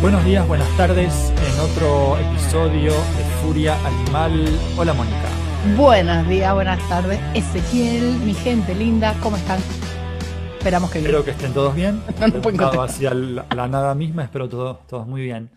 Buenos 0.00 0.24
días, 0.24 0.46
buenas 0.48 0.68
tardes 0.76 1.32
en 1.36 1.60
otro 1.60 2.16
episodio 2.18 2.92
de 2.92 3.24
Furia 3.42 3.76
Animal. 3.86 4.46
Hola 4.78 4.94
Mónica. 4.94 5.28
Buenos 5.76 6.26
días, 6.28 6.54
buenas 6.54 6.88
tardes. 6.88 7.20
Ezequiel, 7.34 8.16
mi 8.20 8.32
gente 8.34 8.74
linda, 8.74 9.14
¿cómo 9.22 9.36
están? 9.36 9.60
Esperamos 10.58 10.90
que 10.90 10.98
bien. 11.00 11.06
Espero 11.10 11.24
que 11.24 11.30
estén 11.32 11.52
todos 11.52 11.74
bien. 11.74 12.00
No, 12.54 12.82
hacia 12.82 13.12
la, 13.14 13.46
la 13.54 13.68
nada 13.68 13.94
misma, 13.94 14.24
espero 14.24 14.48
todos, 14.48 14.86
todos 14.86 15.06
muy 15.06 15.22
bien. 15.22 15.50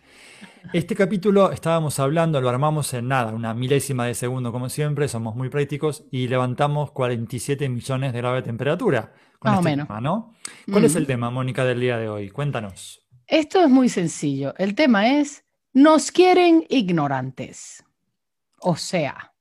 Este 0.72 0.96
capítulo 0.96 1.52
estábamos 1.52 2.00
hablando, 2.00 2.40
lo 2.42 2.50
armamos 2.50 2.94
en 2.94 3.08
nada, 3.10 3.32
una 3.34 3.54
milésima 3.54 4.06
de 4.06 4.14
segundo 4.14 4.52
como 4.52 4.70
siempre, 4.70 5.08
somos 5.08 5.36
muy 5.36 5.50
prácticos 5.50 6.04
y 6.12 6.28
levantamos 6.28 6.92
47 6.92 7.68
millones 7.70 8.14
de 8.14 8.20
grado 8.20 8.36
de 8.36 8.42
temperatura 8.44 9.12
con 9.40 9.52
Más 9.52 9.58
o 9.58 9.62
este 9.62 9.70
menos. 9.72 9.88
tema, 9.88 10.02
¿no? 10.02 10.34
¿Cuál 10.72 10.86
es 10.86 10.96
Mm. 10.96 10.98
el 10.98 11.08
tema, 11.08 11.30
Mónica, 11.32 11.66
del 11.66 11.80
día 11.82 11.98
de 11.98 12.08
hoy? 12.08 12.30
Cuéntanos. 12.30 13.03
Esto 13.34 13.64
es 13.64 13.70
muy 13.72 13.90
sencillo. 13.90 14.54
El 14.60 14.76
tema 14.76 15.18
es, 15.18 15.44
nos 15.74 16.12
quieren 16.12 16.68
ignorantes. 16.70 17.84
O 18.60 18.76
sea, 18.76 19.34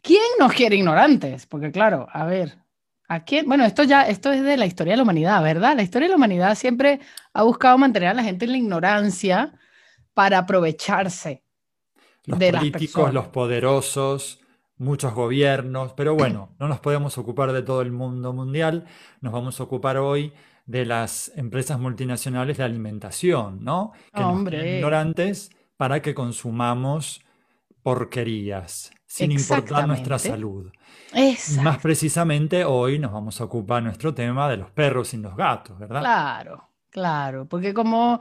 ¿quién 0.00 0.22
nos 0.38 0.54
quiere 0.54 0.76
ignorantes? 0.76 1.44
Porque 1.44 1.70
claro, 1.70 2.06
a 2.10 2.24
ver, 2.24 2.56
¿a 3.08 3.22
quién? 3.22 3.44
Bueno, 3.44 3.66
esto 3.66 3.82
ya, 3.82 4.08
esto 4.08 4.32
es 4.32 4.42
de 4.42 4.56
la 4.56 4.64
historia 4.64 4.94
de 4.94 4.96
la 4.96 5.02
humanidad, 5.02 5.42
¿verdad? 5.42 5.76
La 5.76 5.82
historia 5.82 6.06
de 6.08 6.12
la 6.12 6.16
humanidad 6.16 6.54
siempre 6.54 7.00
ha 7.34 7.42
buscado 7.42 7.76
mantener 7.76 8.08
a 8.08 8.14
la 8.14 8.22
gente 8.22 8.46
en 8.46 8.52
la 8.52 8.56
ignorancia 8.56 9.52
para 10.14 10.38
aprovecharse. 10.38 11.44
Los 12.24 12.38
de 12.38 12.52
las 12.52 12.60
políticos, 12.62 12.86
personas. 12.86 13.12
los 13.12 13.26
poderosos, 13.26 14.40
muchos 14.78 15.12
gobiernos, 15.12 15.92
pero 15.92 16.14
bueno, 16.14 16.54
no 16.58 16.68
nos 16.68 16.80
podemos 16.80 17.18
ocupar 17.18 17.52
de 17.52 17.60
todo 17.60 17.82
el 17.82 17.92
mundo 17.92 18.32
mundial, 18.32 18.86
nos 19.20 19.34
vamos 19.34 19.60
a 19.60 19.64
ocupar 19.64 19.98
hoy 19.98 20.32
de 20.66 20.86
las 20.86 21.32
empresas 21.36 21.78
multinacionales 21.78 22.58
de 22.58 22.64
alimentación, 22.64 23.64
¿no? 23.64 23.92
Que 24.14 24.20
nos 24.20 24.32
Hombre. 24.32 24.58
tienen 24.58 24.76
ignorantes 24.76 25.50
para 25.76 26.00
que 26.02 26.14
consumamos 26.14 27.22
porquerías, 27.82 28.90
sin 29.06 29.32
importar 29.32 29.86
nuestra 29.86 30.18
salud. 30.18 30.70
Exacto. 31.12 31.62
más 31.62 31.78
precisamente 31.78 32.64
hoy 32.64 32.98
nos 32.98 33.12
vamos 33.12 33.40
a 33.40 33.44
ocupar 33.44 33.82
nuestro 33.82 34.14
tema 34.14 34.48
de 34.48 34.58
los 34.58 34.70
perros 34.70 35.12
y 35.14 35.16
los 35.16 35.36
gatos, 35.36 35.78
¿verdad? 35.78 36.00
Claro, 36.00 36.68
claro, 36.90 37.46
porque 37.46 37.74
como 37.74 38.20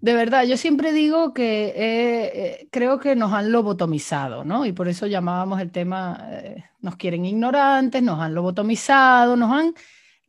de 0.00 0.14
verdad, 0.14 0.44
yo 0.44 0.56
siempre 0.56 0.92
digo 0.92 1.34
que 1.34 1.66
eh, 1.66 2.32
eh, 2.34 2.68
creo 2.70 2.98
que 2.98 3.14
nos 3.16 3.32
han 3.32 3.52
lobotomizado, 3.52 4.44
¿no? 4.44 4.64
Y 4.64 4.72
por 4.72 4.88
eso 4.88 5.06
llamábamos 5.06 5.60
el 5.60 5.70
tema, 5.70 6.26
eh, 6.30 6.64
nos 6.80 6.96
quieren 6.96 7.26
ignorantes, 7.26 8.02
nos 8.02 8.18
han 8.18 8.34
lobotomizado, 8.34 9.36
nos 9.36 9.52
han, 9.52 9.74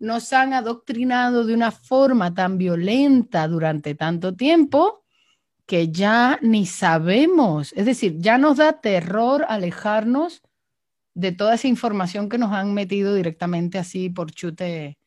nos 0.02 0.34
han 0.34 0.54
adoctrinado 0.54 1.46
de 1.46 1.54
una 1.54 1.72
forma 1.72 2.34
tan 2.34 2.58
violenta 2.58 3.48
durante 3.48 3.94
tanto 3.94 4.36
tiempo 4.36 5.04
que 5.68 5.92
ya 5.92 6.40
ni 6.42 6.66
sabemos, 6.66 7.72
es 7.74 7.86
decir, 7.86 8.16
ya 8.18 8.38
nos 8.38 8.58
da 8.58 8.82
terror 8.82 9.46
alejarnos 9.48 10.42
de 11.14 11.32
toda 11.32 11.54
esa 11.54 11.68
información 11.68 12.30
que 12.30 12.40
nos 12.40 12.52
han 12.52 12.74
metido 12.74 13.14
directamente 13.14 13.78
así 13.78 14.10
por 14.10 14.32
chute 14.32 14.98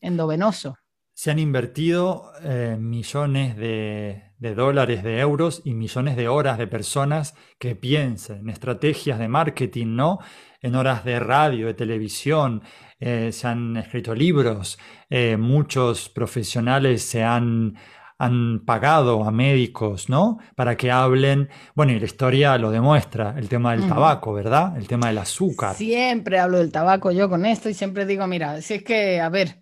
endovenoso. 0.00 0.76
Se 1.14 1.30
han 1.30 1.38
invertido 1.38 2.32
eh, 2.42 2.76
millones 2.78 3.56
de, 3.56 4.29
de 4.40 4.54
dólares, 4.54 5.04
de 5.04 5.20
euros 5.20 5.60
y 5.64 5.74
millones 5.74 6.16
de 6.16 6.28
horas 6.28 6.58
de 6.58 6.66
personas 6.66 7.34
que 7.58 7.76
piensen 7.76 8.40
en 8.40 8.48
estrategias 8.48 9.18
de 9.18 9.28
marketing, 9.28 9.94
¿no? 9.94 10.18
En 10.62 10.74
horas 10.74 11.04
de 11.04 11.20
radio, 11.20 11.66
de 11.66 11.74
televisión, 11.74 12.62
eh, 12.98 13.30
se 13.32 13.46
han 13.46 13.76
escrito 13.76 14.14
libros, 14.14 14.78
eh, 15.10 15.36
muchos 15.36 16.08
profesionales 16.08 17.02
se 17.02 17.22
han, 17.22 17.76
han 18.18 18.64
pagado 18.64 19.24
a 19.24 19.30
médicos, 19.30 20.08
¿no? 20.08 20.38
Para 20.56 20.76
que 20.76 20.90
hablen, 20.90 21.50
bueno, 21.74 21.92
y 21.92 22.00
la 22.00 22.06
historia 22.06 22.56
lo 22.56 22.70
demuestra, 22.70 23.34
el 23.36 23.48
tema 23.48 23.72
del 23.72 23.86
tabaco, 23.86 24.32
¿verdad? 24.32 24.76
El 24.76 24.88
tema 24.88 25.08
del 25.08 25.18
azúcar. 25.18 25.74
Siempre 25.74 26.38
hablo 26.38 26.58
del 26.58 26.72
tabaco 26.72 27.10
yo 27.12 27.28
con 27.28 27.44
esto 27.44 27.68
y 27.68 27.74
siempre 27.74 28.06
digo, 28.06 28.26
mira, 28.26 28.62
si 28.62 28.74
es 28.74 28.82
que, 28.82 29.20
a 29.20 29.28
ver, 29.28 29.60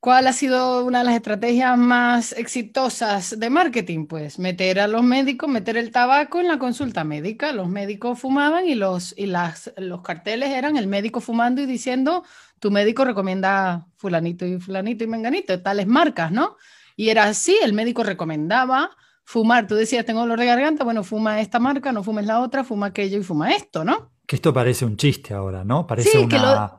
¿cuál 0.00 0.26
ha 0.26 0.32
sido 0.32 0.84
una 0.84 0.98
de 1.00 1.04
las 1.04 1.14
estrategias 1.16 1.76
más 1.78 2.32
exitosas 2.32 3.38
de 3.38 3.50
marketing? 3.50 4.06
Pues 4.06 4.38
meter 4.38 4.80
a 4.80 4.88
los 4.88 5.02
médicos, 5.02 5.48
meter 5.48 5.76
el 5.76 5.90
tabaco 5.90 6.40
en 6.40 6.48
la 6.48 6.58
consulta 6.58 7.04
médica. 7.04 7.52
Los 7.52 7.68
médicos 7.68 8.18
fumaban 8.18 8.66
y 8.68 8.74
los, 8.74 9.14
y 9.16 9.26
las, 9.26 9.72
los 9.76 10.02
carteles 10.02 10.50
eran 10.50 10.76
el 10.76 10.86
médico 10.86 11.20
fumando 11.20 11.60
y 11.62 11.66
diciendo, 11.66 12.24
tu 12.60 12.70
médico 12.70 13.04
recomienda 13.04 13.86
fulanito 13.96 14.46
y 14.46 14.58
fulanito 14.60 15.04
y 15.04 15.06
menganito, 15.06 15.60
tales 15.62 15.86
marcas, 15.86 16.30
¿no? 16.32 16.56
Y 16.96 17.10
era 17.10 17.24
así, 17.24 17.56
el 17.62 17.72
médico 17.72 18.02
recomendaba 18.02 18.90
fumar. 19.24 19.66
Tú 19.66 19.74
decías, 19.76 20.04
tengo 20.04 20.20
dolor 20.20 20.38
de 20.40 20.46
garganta, 20.46 20.84
bueno, 20.84 21.04
fuma 21.04 21.40
esta 21.40 21.58
marca, 21.58 21.92
no 21.92 22.02
fumes 22.02 22.26
la 22.26 22.40
otra, 22.40 22.64
fuma 22.64 22.86
aquello 22.86 23.18
y 23.18 23.22
fuma 23.22 23.52
esto, 23.52 23.84
¿no? 23.84 24.10
Que 24.26 24.36
esto 24.36 24.52
parece 24.52 24.84
un 24.84 24.96
chiste 24.96 25.32
ahora, 25.34 25.64
¿no? 25.64 25.86
Parece 25.86 26.10
Sí, 26.10 26.28
que 26.28 26.36
una... 26.36 26.54
lo- 26.54 26.77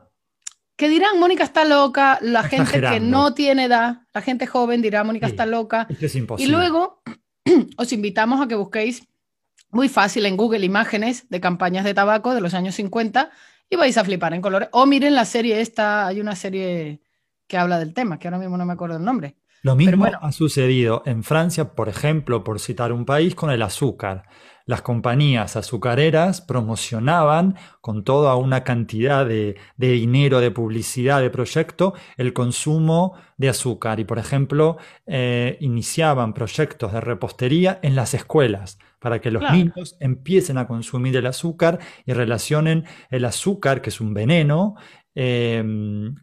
Que 0.80 0.88
dirán, 0.88 1.18
Mónica 1.18 1.44
está 1.44 1.66
loca, 1.66 2.18
la 2.22 2.40
Está 2.40 2.64
gente 2.64 2.80
que 2.80 3.00
no 3.00 3.34
tiene 3.34 3.64
edad, 3.64 3.98
la 4.14 4.22
gente 4.22 4.46
joven 4.46 4.80
dirá, 4.80 5.04
Mónica 5.04 5.26
Sí, 5.26 5.32
está 5.32 5.44
loca. 5.44 5.86
Es 5.90 6.14
Y 6.38 6.46
luego 6.46 7.02
os 7.76 7.92
invitamos 7.92 8.40
a 8.40 8.48
que 8.48 8.54
busquéis 8.54 9.06
muy 9.68 9.90
fácil 9.90 10.24
en 10.24 10.38
Google 10.38 10.64
imágenes 10.64 11.28
de 11.28 11.38
campañas 11.38 11.84
de 11.84 11.92
tabaco 11.92 12.34
de 12.34 12.40
los 12.40 12.54
años 12.54 12.76
50 12.76 13.30
y 13.68 13.76
vais 13.76 13.98
a 13.98 14.04
flipar 14.04 14.32
en 14.32 14.40
colores. 14.40 14.70
O 14.72 14.86
miren 14.86 15.14
la 15.14 15.26
serie 15.26 15.60
esta, 15.60 16.06
hay 16.06 16.18
una 16.18 16.34
serie 16.34 17.02
que 17.46 17.58
habla 17.58 17.78
del 17.78 17.92
tema, 17.92 18.18
que 18.18 18.28
ahora 18.28 18.38
mismo 18.38 18.56
no 18.56 18.64
me 18.64 18.72
acuerdo 18.72 18.96
el 18.96 19.04
nombre. 19.04 19.36
Lo 19.62 19.76
mismo 19.76 19.98
bueno. 19.98 20.18
ha 20.22 20.32
sucedido 20.32 21.02
en 21.06 21.22
Francia, 21.22 21.74
por 21.74 21.88
ejemplo, 21.88 22.44
por 22.44 22.60
citar 22.60 22.92
un 22.92 23.04
país, 23.04 23.34
con 23.34 23.50
el 23.50 23.62
azúcar. 23.62 24.24
Las 24.66 24.82
compañías 24.82 25.56
azucareras 25.56 26.40
promocionaban 26.40 27.56
con 27.80 28.04
toda 28.04 28.36
una 28.36 28.62
cantidad 28.62 29.26
de, 29.26 29.56
de 29.76 29.88
dinero, 29.92 30.40
de 30.40 30.50
publicidad, 30.50 31.20
de 31.20 31.30
proyecto, 31.30 31.94
el 32.16 32.32
consumo 32.32 33.14
de 33.36 33.48
azúcar. 33.48 33.98
Y, 34.00 34.04
por 34.04 34.18
ejemplo, 34.18 34.76
eh, 35.06 35.56
iniciaban 35.60 36.34
proyectos 36.34 36.92
de 36.92 37.00
repostería 37.00 37.80
en 37.82 37.96
las 37.96 38.14
escuelas 38.14 38.78
para 39.00 39.20
que 39.20 39.30
los 39.30 39.40
Claro. 39.40 39.56
niños 39.56 39.96
empiecen 39.98 40.58
a 40.58 40.66
consumir 40.68 41.16
el 41.16 41.26
azúcar 41.26 41.78
y 42.04 42.12
relacionen 42.12 42.84
el 43.10 43.24
azúcar, 43.24 43.80
que 43.80 43.88
es 43.88 44.00
un 44.00 44.12
veneno, 44.14 44.74
eh, 45.14 45.62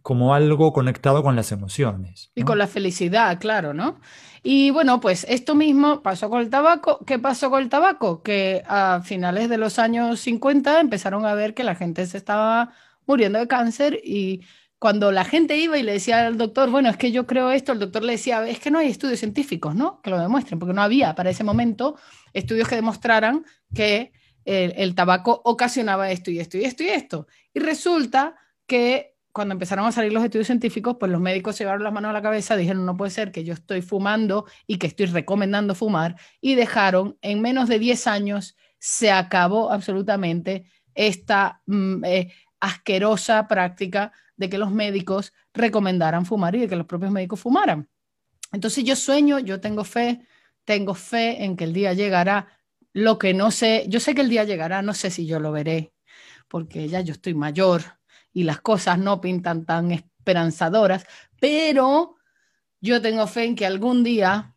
como 0.01 0.33
algo 0.33 0.71
conectado 0.71 1.21
con 1.23 1.35
las 1.35 1.51
emociones. 1.51 2.31
Y 2.35 2.43
con 2.43 2.57
la 2.57 2.67
felicidad, 2.67 3.39
claro, 3.39 3.73
¿no? 3.73 3.99
Y 4.43 4.71
bueno, 4.71 5.01
pues 5.01 5.25
esto 5.27 5.55
mismo 5.55 6.01
pasó 6.01 6.29
con 6.29 6.41
el 6.41 6.49
tabaco. 6.49 7.03
¿Qué 7.05 7.19
pasó 7.19 7.49
con 7.49 7.61
el 7.61 7.69
tabaco? 7.69 8.23
Que 8.23 8.63
a 8.67 9.01
finales 9.03 9.49
de 9.49 9.57
los 9.57 9.77
años 9.77 10.21
50 10.21 10.79
empezaron 10.79 11.25
a 11.25 11.33
ver 11.33 11.53
que 11.53 11.63
la 11.63 11.75
gente 11.75 12.05
se 12.05 12.17
estaba 12.17 12.71
muriendo 13.05 13.39
de 13.39 13.47
cáncer 13.47 13.99
y 14.03 14.41
cuando 14.79 15.11
la 15.11 15.25
gente 15.25 15.57
iba 15.57 15.77
y 15.77 15.83
le 15.83 15.93
decía 15.93 16.27
al 16.27 16.37
doctor, 16.37 16.69
bueno, 16.69 16.89
es 16.89 16.97
que 16.97 17.11
yo 17.11 17.25
creo 17.25 17.51
esto, 17.51 17.71
el 17.71 17.79
doctor 17.79 18.03
le 18.03 18.13
decía, 18.13 18.47
es 18.47 18.59
que 18.59 18.69
no 18.69 18.79
hay 18.79 18.89
estudios 18.89 19.19
científicos, 19.19 19.75
¿no? 19.75 20.01
Que 20.01 20.11
lo 20.11 20.19
demuestren, 20.19 20.59
porque 20.59 20.73
no 20.73 20.83
había 20.83 21.15
para 21.15 21.31
ese 21.31 21.43
momento 21.43 21.97
estudios 22.31 22.67
que 22.67 22.75
demostraran 22.75 23.43
que 23.73 24.11
el, 24.45 24.73
el 24.77 24.95
tabaco 24.95 25.41
ocasionaba 25.43 26.11
esto 26.11 26.31
y 26.31 26.39
esto 26.39 26.57
y 26.57 26.63
esto 26.63 26.83
y 26.83 26.87
esto. 26.89 27.27
Y 27.53 27.59
resulta 27.59 28.35
que 28.67 29.16
cuando 29.31 29.53
empezaron 29.53 29.85
a 29.85 29.91
salir 29.91 30.11
los 30.13 30.23
estudios 30.23 30.47
científicos, 30.47 30.97
pues 31.00 31.11
los 31.11 31.22
médicos 31.22 31.55
se 31.55 31.63
llevaron 31.63 31.83
las 31.83 31.94
manos 31.94 32.09
a 32.09 32.13
la 32.13 32.23
cabeza, 32.23 32.57
dijeron, 32.57 32.85
no 32.85 32.97
puede 32.97 33.11
ser 33.11 33.31
que 33.31 33.44
yo 33.44 33.53
estoy 33.53 33.83
fumando 33.83 34.45
y 34.66 34.78
que 34.78 34.88
estoy 34.88 35.05
recomendando 35.05 35.75
fumar, 35.75 36.16
y 36.41 36.55
dejaron, 36.55 37.17
en 37.22 37.41
menos 37.41 37.69
de 37.69 37.77
10 37.77 38.07
años, 38.07 38.57
se 38.79 39.11
acabó 39.11 39.72
absolutamente 39.72 40.66
esta 40.95 41.61
mm, 41.67 42.03
eh, 42.06 42.33
asquerosa 42.59 43.47
práctica 43.47 44.11
de 44.35 44.50
que 44.50 44.57
los 44.57 44.72
médicos 44.72 45.33
recomendaran 45.53 46.25
fumar 46.25 46.56
y 46.56 46.61
de 46.61 46.67
que 46.67 46.75
los 46.75 46.88
propios 46.88 47.12
médicos 47.12 47.39
fumaran. 47.39 47.88
Entonces 48.51 48.83
yo 48.83 48.95
sueño, 48.95 49.38
yo 49.38 49.59
tengo 49.59 49.83
fe, 49.83 50.25
tengo 50.65 50.95
fe 50.95 51.44
en 51.44 51.56
que 51.56 51.65
el 51.65 51.74
día 51.74 51.94
llegará. 51.94 52.47
Lo 52.91 53.19
que 53.19 53.36
no 53.36 53.51
sé, 53.51 53.86
yo 53.88 54.00
sé 54.00 54.15
que 54.15 54.21
el 54.21 54.30
día 54.30 54.45
llegará, 54.45 54.81
no 54.81 54.95
sé 54.95 55.12
si 55.12 55.27
yo 55.27 55.39
lo 55.39 55.51
veré, 55.51 55.94
porque 56.47 56.88
ya 56.88 57.01
yo 57.01 57.13
estoy 57.13 57.36
mayor 57.36 57.83
y 58.38 58.44
las 58.44 58.62
cosas 58.62 59.00
no 59.00 59.19
pintan 59.19 59.66
tan 59.66 59.92
esperanzadoras, 59.92 61.07
pero 61.39 62.18
yo 62.80 63.01
tengo 63.01 63.25
fe 63.25 63.45
en 63.45 63.56
que 63.56 63.66
algún 63.66 64.04
día 64.04 64.54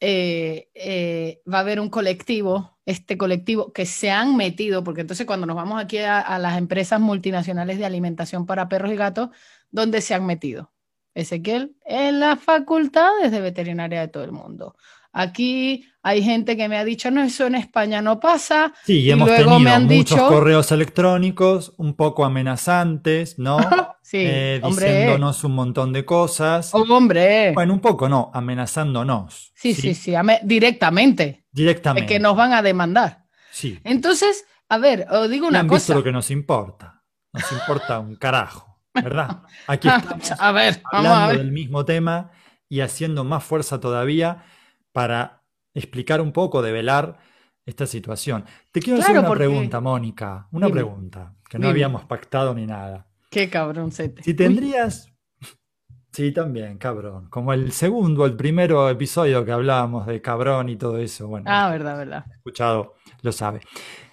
eh, 0.00 0.68
eh, 0.74 1.40
va 1.50 1.56
a 1.56 1.60
haber 1.62 1.80
un 1.80 1.88
colectivo, 1.88 2.78
este 2.84 3.16
colectivo 3.16 3.72
que 3.72 3.86
se 3.86 4.10
han 4.10 4.36
metido, 4.36 4.84
porque 4.84 5.00
entonces 5.00 5.26
cuando 5.26 5.46
nos 5.46 5.56
vamos 5.56 5.82
aquí 5.82 5.96
a, 5.96 6.20
a 6.20 6.38
las 6.38 6.58
empresas 6.58 7.00
multinacionales 7.00 7.78
de 7.78 7.86
alimentación 7.86 8.44
para 8.44 8.68
perros 8.68 8.92
y 8.92 8.96
gatos, 8.96 9.30
¿dónde 9.70 10.02
se 10.02 10.12
han 10.12 10.26
metido? 10.26 10.70
Ezequiel, 11.14 11.74
en 11.86 12.20
las 12.20 12.38
facultades 12.38 13.32
de 13.32 13.40
veterinaria 13.40 14.02
de 14.02 14.08
todo 14.08 14.24
el 14.24 14.32
mundo. 14.32 14.76
Aquí 15.12 15.84
hay 16.02 16.22
gente 16.22 16.56
que 16.56 16.68
me 16.68 16.78
ha 16.78 16.84
dicho, 16.84 17.10
no, 17.10 17.22
eso 17.22 17.46
en 17.46 17.54
España 17.54 18.00
no 18.02 18.18
pasa. 18.18 18.72
Sí, 18.84 19.00
y 19.00 19.10
hemos 19.10 19.28
luego 19.28 19.42
tenido 19.44 19.60
me 19.60 19.70
han 19.70 19.84
muchos 19.84 19.98
dicho- 20.18 20.28
correos 20.28 20.72
electrónicos 20.72 21.74
un 21.76 21.94
poco 21.94 22.24
amenazantes, 22.24 23.38
¿no? 23.38 23.58
Sí, 24.04 24.18
eh, 24.20 24.60
hombre. 24.62 24.86
diciéndonos 24.86 25.42
un 25.44 25.54
montón 25.54 25.92
de 25.92 26.04
cosas. 26.04 26.74
Oh, 26.74 26.82
hombre. 26.90 27.52
Bueno, 27.54 27.72
un 27.72 27.80
poco 27.80 28.08
no, 28.10 28.30
amenazándonos. 28.34 29.52
Sí, 29.54 29.74
sí, 29.74 29.94
sí, 29.94 30.14
ame- 30.14 30.40
directamente. 30.42 31.24
De 31.24 31.44
Directamente. 31.62 32.06
que 32.12 32.18
nos 32.20 32.36
van 32.36 32.52
a 32.52 32.60
demandar. 32.62 33.24
Sí. 33.52 33.78
Entonces, 33.84 34.44
a 34.68 34.76
ver, 34.78 35.06
os 35.10 35.30
digo 35.30 35.46
una 35.46 35.60
han 35.60 35.66
visto 35.68 35.92
cosa. 35.92 35.94
lo 35.94 36.02
que 36.04 36.12
nos 36.12 36.30
importa. 36.30 37.02
Nos 37.32 37.50
importa 37.52 38.00
un 38.00 38.16
carajo, 38.16 38.80
¿verdad? 38.92 39.42
Aquí 39.66 39.88
estamos 39.88 40.32
A 40.38 40.52
ver, 40.52 40.82
vamos 40.92 41.06
a 41.08 41.14
hablando 41.14 41.28
ver. 41.28 41.38
del 41.38 41.52
mismo 41.52 41.84
tema 41.86 42.30
y 42.68 42.80
haciendo 42.80 43.24
más 43.24 43.42
fuerza 43.44 43.80
todavía 43.80 44.44
para 44.92 45.42
explicar 45.74 46.20
un 46.20 46.32
poco, 46.32 46.62
develar 46.62 47.18
esta 47.64 47.86
situación. 47.86 48.44
Te 48.70 48.80
quiero 48.80 49.00
hacer 49.00 49.18
una 49.18 49.26
porque- 49.28 49.44
pregunta, 49.44 49.80
Mónica, 49.80 50.48
una 50.52 50.66
Dime. 50.66 50.80
pregunta 50.80 51.34
que 51.48 51.58
no 51.58 51.62
Dime. 51.62 51.70
habíamos 51.70 52.04
pactado 52.04 52.54
ni 52.54 52.66
nada. 52.66 53.06
Qué 53.30 53.48
cabroncete. 53.48 54.22
Si 54.22 54.34
tendrías, 54.34 55.10
sí, 56.12 56.32
también, 56.32 56.76
cabrón, 56.78 57.28
como 57.30 57.52
el 57.52 57.72
segundo, 57.72 58.26
el 58.26 58.36
primero 58.36 58.88
episodio 58.90 59.44
que 59.44 59.52
hablábamos 59.52 60.06
de 60.06 60.20
cabrón 60.20 60.68
y 60.68 60.76
todo 60.76 60.98
eso, 60.98 61.28
bueno, 61.28 61.46
Ah, 61.48 61.70
verdad, 61.70 61.96
verdad. 61.96 62.24
escuchado 62.36 62.94
lo 63.22 63.32
sabe. 63.32 63.60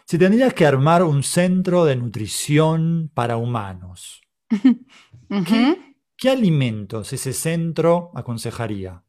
Si 0.05 0.17
tendrías 0.17 0.53
que 0.53 0.65
armar 0.65 1.03
un 1.03 1.21
centro 1.23 1.85
de 1.85 1.95
nutrición 1.95 3.11
para 3.13 3.37
humanos, 3.37 4.21
Ujú. 5.29 5.77
¿qué 6.17 6.29
alimentos 6.29 7.11
ese 7.13 7.33
centro 7.33 8.11
aconsejaría? 8.15 9.03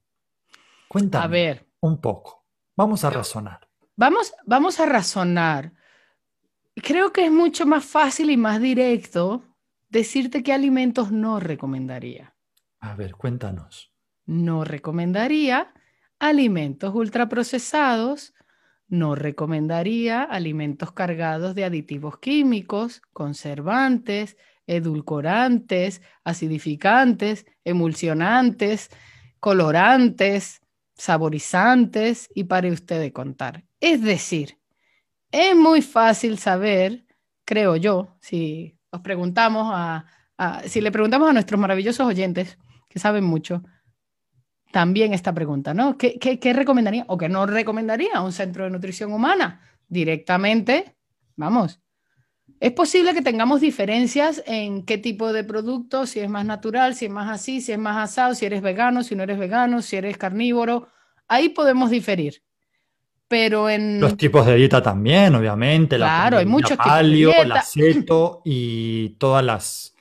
Cuéntame 0.90 1.24
A 1.24 1.28
ver, 1.28 1.66
un 1.78 2.00
poco. 2.00 2.44
Vamos 2.76 3.04
a 3.04 3.10
razonar. 3.10 3.68
vamos, 3.94 4.34
vamos 4.44 4.80
a 4.80 4.86
razonar. 4.86 5.72
Creo 6.74 7.12
que 7.12 7.26
es 7.26 7.30
mucho 7.30 7.64
más 7.64 7.84
fácil 7.84 8.28
y 8.28 8.36
más 8.36 8.60
directo 8.60 9.44
decirte 9.88 10.42
qué 10.42 10.52
alimentos 10.52 11.12
no 11.12 11.38
recomendaría. 11.38 12.34
A 12.80 12.96
ver, 12.96 13.12
cuéntanos. 13.14 13.92
No 14.26 14.64
recomendaría 14.64 15.72
alimentos 16.18 16.92
ultraprocesados, 16.92 18.34
no 18.88 19.14
recomendaría 19.14 20.24
alimentos 20.24 20.90
cargados 20.90 21.54
de 21.54 21.64
aditivos 21.64 22.18
químicos, 22.18 23.00
conservantes, 23.12 24.36
edulcorantes, 24.66 26.02
acidificantes, 26.24 27.46
emulsionantes, 27.64 28.90
colorantes, 29.38 30.62
saborizantes 31.00 32.28
y 32.34 32.44
pare 32.44 32.70
usted 32.70 33.00
de 33.00 33.12
contar. 33.12 33.64
Es 33.80 34.02
decir, 34.02 34.58
es 35.32 35.56
muy 35.56 35.82
fácil 35.82 36.38
saber, 36.38 37.06
creo 37.44 37.76
yo, 37.76 38.16
si 38.20 38.78
os 38.90 39.00
preguntamos 39.00 39.70
a, 39.74 40.06
a- 40.38 40.62
si 40.68 40.80
le 40.80 40.92
preguntamos 40.92 41.30
a 41.30 41.32
nuestros 41.32 41.60
maravillosos 41.60 42.06
oyentes, 42.06 42.58
que 42.88 42.98
saben 42.98 43.24
mucho, 43.24 43.62
también 44.72 45.14
esta 45.14 45.32
pregunta, 45.34 45.74
¿no? 45.74 45.96
¿Qué, 45.98 46.18
qué, 46.18 46.38
qué 46.38 46.52
recomendaría 46.52 47.04
o 47.08 47.18
qué 47.18 47.28
no 47.28 47.46
recomendaría 47.46 48.20
un 48.20 48.32
centro 48.32 48.64
de 48.64 48.70
nutrición 48.70 49.12
humana? 49.12 49.60
Directamente, 49.88 50.96
vamos. 51.36 51.80
Es 52.60 52.72
posible 52.72 53.14
que 53.14 53.22
tengamos 53.22 53.60
diferencias 53.62 54.42
en 54.46 54.84
qué 54.84 54.98
tipo 54.98 55.32
de 55.32 55.44
producto, 55.44 56.06
si 56.06 56.20
es 56.20 56.28
más 56.28 56.44
natural, 56.44 56.94
si 56.94 57.06
es 57.06 57.10
más 57.10 57.30
así, 57.30 57.60
si 57.62 57.72
es 57.72 57.78
más 57.78 57.96
asado, 57.96 58.34
si 58.34 58.44
eres 58.44 58.60
vegano, 58.60 59.02
si 59.02 59.16
no 59.16 59.22
eres 59.22 59.38
vegano, 59.38 59.80
si 59.80 59.96
eres 59.96 60.18
carnívoro. 60.18 60.88
Ahí 61.26 61.48
podemos 61.48 61.88
diferir. 61.90 62.42
Pero 63.28 63.70
en... 63.70 63.98
Los 64.00 64.16
tipos 64.16 64.44
de 64.44 64.56
dieta 64.56 64.82
también, 64.82 65.34
obviamente. 65.34 65.96
la- 65.96 66.06
Claro, 66.06 66.38
hay 66.38 66.44
la 66.44 66.50
muchos 66.50 66.70
tipos 66.76 66.96
de 66.98 67.08
dieta. 67.08 67.44
la 67.46 67.62
ceto 67.62 68.42
y 68.44 69.10
todas 69.18 69.42
las 69.44 69.94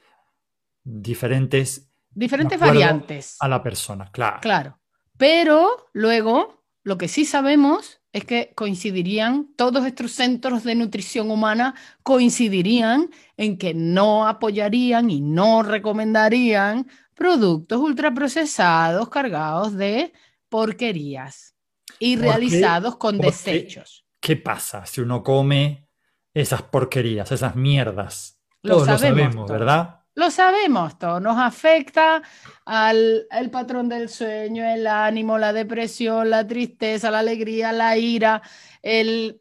diferentes 0.83 1.89
diferentes 2.11 2.59
variantes. 2.59 3.37
a 3.39 3.47
la 3.47 3.63
persona, 3.63 4.09
claro. 4.11 4.39
Claro. 4.41 4.79
Pero 5.17 5.89
luego, 5.93 6.63
lo 6.83 6.97
que 6.97 7.07
sí 7.07 7.23
sabemos 7.23 7.98
es 8.11 8.25
que 8.25 8.51
coincidirían, 8.55 9.49
todos 9.55 9.85
estos 9.85 10.11
centros 10.13 10.63
de 10.63 10.75
nutrición 10.75 11.29
humana 11.29 11.75
coincidirían 12.03 13.09
en 13.37 13.57
que 13.57 13.73
no 13.73 14.27
apoyarían 14.27 15.09
y 15.09 15.21
no 15.21 15.61
recomendarían 15.63 16.87
productos 17.13 17.79
ultraprocesados 17.79 19.09
cargados 19.09 19.75
de 19.75 20.13
porquerías 20.49 21.55
y 21.99 22.15
¿Por 22.15 22.25
qué? 22.25 22.29
realizados 22.29 22.95
con 22.97 23.17
desechos. 23.19 24.05
¿Qué 24.19 24.35
pasa 24.35 24.85
si 24.85 25.01
uno 25.01 25.23
come 25.23 25.87
esas 26.33 26.63
porquerías, 26.63 27.31
esas 27.31 27.55
mierdas? 27.55 28.39
Lo 28.63 28.75
Todos 28.75 28.87
sabemos 28.87 29.35
lo 29.35 29.47
sabemos. 29.47 29.51
¿verdad? 29.51 29.98
Lo 30.15 30.31
sabemos, 30.31 30.97
todo 30.99 31.19
nos 31.19 31.37
afecta 31.37 32.21
al 32.65 33.25
el 33.31 33.49
patrón 33.49 33.87
del 33.87 34.09
sueño, 34.09 34.65
el 34.65 34.85
ánimo, 34.87 35.37
la 35.37 35.53
depresión, 35.53 36.29
la 36.29 36.45
tristeza, 36.45 37.11
la 37.11 37.19
alegría, 37.19 37.71
la 37.71 37.95
ira, 37.95 38.41
el, 38.81 39.39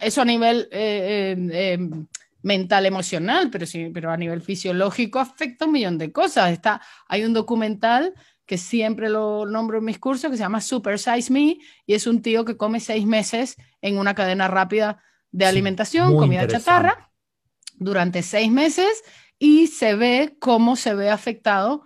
eso 0.00 0.22
a 0.22 0.24
nivel 0.24 0.68
eh, 0.70 1.36
eh, 1.36 1.48
eh, 1.52 1.78
mental, 2.42 2.86
emocional, 2.86 3.50
pero, 3.50 3.66
sí, 3.66 3.90
pero 3.92 4.10
a 4.10 4.16
nivel 4.16 4.40
fisiológico 4.40 5.18
afecta 5.18 5.66
un 5.66 5.72
millón 5.72 5.98
de 5.98 6.12
cosas. 6.12 6.52
Está, 6.52 6.80
hay 7.08 7.24
un 7.24 7.32
documental 7.32 8.14
que 8.46 8.58
siempre 8.58 9.08
lo 9.08 9.46
nombro 9.46 9.78
en 9.78 9.84
mis 9.84 9.98
cursos 9.98 10.30
que 10.30 10.36
se 10.36 10.42
llama 10.42 10.60
Super 10.60 10.98
Size 10.98 11.32
Me 11.32 11.58
y 11.86 11.94
es 11.94 12.06
un 12.06 12.22
tío 12.22 12.44
que 12.44 12.56
come 12.56 12.80
seis 12.80 13.06
meses 13.06 13.56
en 13.80 13.98
una 13.98 14.14
cadena 14.14 14.48
rápida 14.48 15.02
de 15.30 15.46
Sí, 15.46 15.48
alimentación, 15.48 16.08
muy 16.10 16.18
comida 16.18 16.46
chatarra, 16.46 17.10
durante 17.76 18.22
seis 18.22 18.50
meses 18.50 19.02
y 19.38 19.66
se 19.66 19.94
ve 19.94 20.36
cómo 20.38 20.76
se 20.76 20.94
ve 20.94 21.10
afectado 21.10 21.84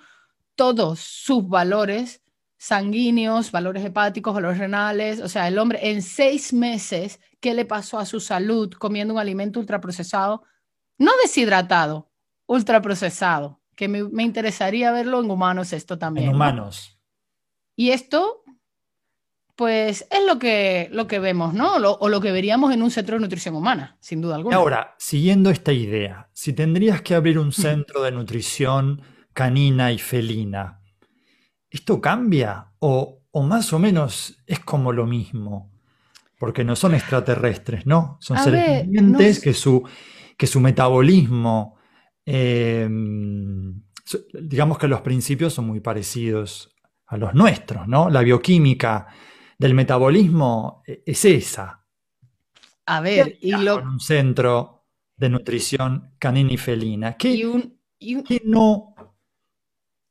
todos 0.54 1.00
sus 1.00 1.48
valores 1.48 2.22
sanguíneos, 2.56 3.52
valores 3.52 3.84
hepáticos, 3.84 4.34
valores 4.34 4.58
renales. 4.58 5.20
O 5.20 5.28
sea, 5.28 5.48
el 5.48 5.58
hombre 5.58 5.90
en 5.90 6.02
seis 6.02 6.52
meses, 6.52 7.20
¿qué 7.40 7.54
le 7.54 7.64
pasó 7.64 7.98
a 7.98 8.06
su 8.06 8.20
salud 8.20 8.72
comiendo 8.72 9.14
un 9.14 9.20
alimento 9.20 9.60
ultraprocesado? 9.60 10.42
No 10.98 11.12
deshidratado, 11.22 12.10
ultraprocesado, 12.46 13.60
que 13.76 13.86
me, 13.88 14.02
me 14.04 14.24
interesaría 14.24 14.90
verlo 14.90 15.20
en 15.20 15.30
humanos 15.30 15.72
esto 15.72 15.98
también. 15.98 16.26
En 16.26 16.32
¿no? 16.32 16.36
humanos. 16.36 16.98
Y 17.76 17.90
esto, 17.90 18.42
pues, 19.58 20.06
es 20.12 20.24
lo 20.24 20.38
que, 20.38 20.88
lo 20.92 21.08
que 21.08 21.18
vemos, 21.18 21.52
¿no? 21.52 21.80
Lo- 21.80 21.94
o 21.98 22.08
lo 22.08 22.20
que 22.20 22.30
veríamos 22.30 22.72
en 22.72 22.80
un 22.80 22.92
centro 22.92 23.16
de 23.16 23.20
nutrición 23.22 23.56
humana, 23.56 23.96
sin 24.00 24.20
duda 24.20 24.36
alguna. 24.36 24.54
ahora, 24.56 24.94
siguiendo 24.98 25.50
esta 25.50 25.72
idea, 25.72 26.30
si 26.32 26.52
tendrías 26.52 27.02
que 27.02 27.16
abrir 27.16 27.40
un 27.40 27.50
centro 27.84 28.02
de 28.04 28.12
nutrición 28.12 29.02
canina 29.32 29.90
y 29.90 29.98
felina, 29.98 30.80
¿esto 31.70 32.00
cambia? 32.00 32.72
¿O, 32.78 33.22
o 33.32 33.42
más 33.42 33.72
o 33.72 33.80
menos 33.80 34.36
es 34.46 34.60
como 34.60 34.92
lo 34.92 35.06
mismo? 35.06 35.72
Porque 36.38 36.62
no 36.62 36.76
son 36.76 36.94
extraterrestres, 36.94 37.84
¿no? 37.84 38.16
Son 38.20 38.36
A 38.36 38.44
seres 38.44 38.84
vivientes 38.86 39.38
no- 39.38 39.42
que, 39.42 39.54
su, 39.54 39.82
que 40.36 40.46
su 40.46 40.60
metabolismo, 40.60 41.76
eh, 42.24 42.88
su- 44.04 44.24
digamos 44.40 44.78
que 44.78 44.86
los 44.86 45.00
principios 45.00 45.52
son 45.52 45.66
muy 45.66 45.80
parecidos 45.80 46.70
a 47.08 47.16
los 47.16 47.34
nuestros, 47.34 47.88
¿no? 47.88 48.08
La 48.08 48.20
bioquímica 48.20 49.08
del 49.58 49.74
metabolismo 49.74 50.82
eh, 50.86 51.02
es 51.04 51.24
esa. 51.24 51.84
A 52.86 53.00
ver, 53.00 53.36
y, 53.40 53.52
lo, 53.52 53.80
con 53.80 53.88
un 53.88 54.00
centro 54.00 54.86
de 55.16 55.28
nutrición 55.28 56.14
canina 56.18 56.52
y 56.52 56.56
felina? 56.56 57.16
¿Qué, 57.16 57.34
y 57.34 57.44
un, 57.44 57.78
y 57.98 58.14
un- 58.14 58.22
qué 58.22 58.40
no 58.44 58.94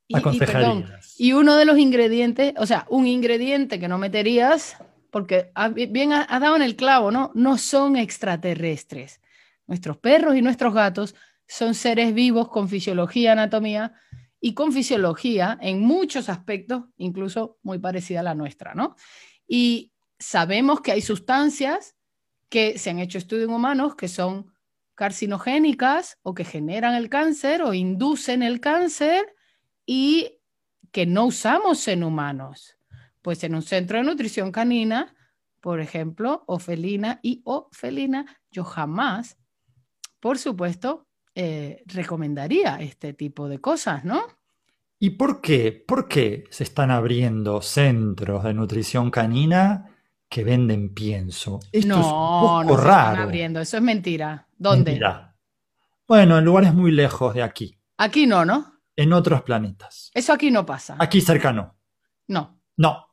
y- 0.07 0.15
y, 0.15 0.17
aconsejarías? 0.17 1.15
y 1.19 1.33
uno 1.33 1.55
de 1.55 1.65
los 1.65 1.77
ingredientes, 1.79 2.53
o 2.57 2.65
sea, 2.65 2.85
un 2.89 3.07
ingrediente 3.07 3.79
que 3.79 3.87
no 3.87 3.97
meterías, 3.97 4.77
porque 5.11 5.51
bien 5.89 6.11
has 6.13 6.39
dado 6.41 6.55
en 6.55 6.61
el 6.61 6.75
clavo, 6.75 7.09
¿no? 7.11 7.31
No 7.33 7.57
son 7.57 7.95
extraterrestres. 7.95 9.21
Nuestros 9.65 9.97
perros 9.97 10.35
y 10.35 10.41
nuestros 10.41 10.73
gatos 10.73 11.15
son 11.47 11.73
seres 11.73 12.13
vivos 12.13 12.49
con 12.49 12.69
fisiología, 12.69 13.31
anatomía 13.31 13.93
y 14.39 14.53
con 14.53 14.71
fisiología 14.71 15.57
en 15.61 15.79
muchos 15.79 16.29
aspectos, 16.29 16.83
incluso 16.97 17.57
muy 17.63 17.79
parecida 17.79 18.19
a 18.19 18.23
la 18.23 18.35
nuestra, 18.35 18.75
¿no? 18.75 18.95
Y 19.47 19.93
sabemos 20.19 20.81
que 20.81 20.91
hay 20.91 21.01
sustancias 21.01 21.95
que 22.49 22.77
se 22.77 22.89
han 22.89 22.99
hecho 22.99 23.17
estudios 23.17 23.47
en 23.47 23.55
humanos 23.55 23.95
que 23.95 24.07
son 24.07 24.53
carcinogénicas 24.95 26.17
o 26.23 26.33
que 26.33 26.43
generan 26.43 26.95
el 26.95 27.09
cáncer 27.09 27.61
o 27.61 27.73
inducen 27.73 28.41
el 28.41 28.59
cáncer 28.59 29.35
y 29.85 30.39
que 30.91 31.05
no 31.05 31.25
usamos 31.25 31.87
en 31.87 32.03
humanos. 32.03 32.77
Pues 33.21 33.43
en 33.43 33.55
un 33.55 33.61
centro 33.61 33.97
de 33.97 34.03
nutrición 34.03 34.51
canina, 34.51 35.15
por 35.61 35.79
ejemplo, 35.81 36.43
o 36.47 36.59
felina 36.59 37.19
y 37.21 37.41
o 37.45 37.69
felina, 37.71 38.25
yo 38.51 38.63
jamás, 38.63 39.37
por 40.19 40.39
supuesto, 40.39 41.07
eh, 41.35 41.83
recomendaría 41.85 42.77
este 42.77 43.13
tipo 43.13 43.47
de 43.47 43.59
cosas, 43.59 44.03
¿no? 44.03 44.25
¿Y 44.99 45.11
por 45.11 45.41
qué? 45.41 45.71
¿Por 45.87 46.07
qué 46.07 46.45
se 46.49 46.63
están 46.63 46.89
abriendo 46.91 47.61
centros 47.61 48.43
de 48.43 48.53
nutrición 48.53 49.11
canina 49.11 49.95
que 50.29 50.43
venden 50.43 50.93
pienso? 50.93 51.59
Esto 51.71 51.87
no, 51.87 51.99
es 51.99 52.05
un 52.05 52.11
poco 52.11 52.63
no 52.63 52.75
se 52.75 52.81
están 52.81 53.15
abriendo, 53.17 53.59
eso 53.61 53.77
es 53.77 53.83
mentira. 53.83 54.47
¿Dónde? 54.57 54.91
Mentira. 54.91 55.35
Bueno, 56.07 56.37
en 56.39 56.45
lugares 56.45 56.73
muy 56.73 56.91
lejos 56.91 57.33
de 57.35 57.43
aquí. 57.43 57.77
Aquí 57.97 58.25
no, 58.27 58.45
¿no? 58.45 58.73
en 58.99 59.13
otros 59.13 59.43
planetas. 59.43 60.09
Eso 60.15 60.33
aquí 60.33 60.49
no 60.49 60.65
pasa. 60.65 60.95
Aquí 60.97 61.21
cercano. 61.21 61.77
No, 62.27 62.59
No. 62.77 63.05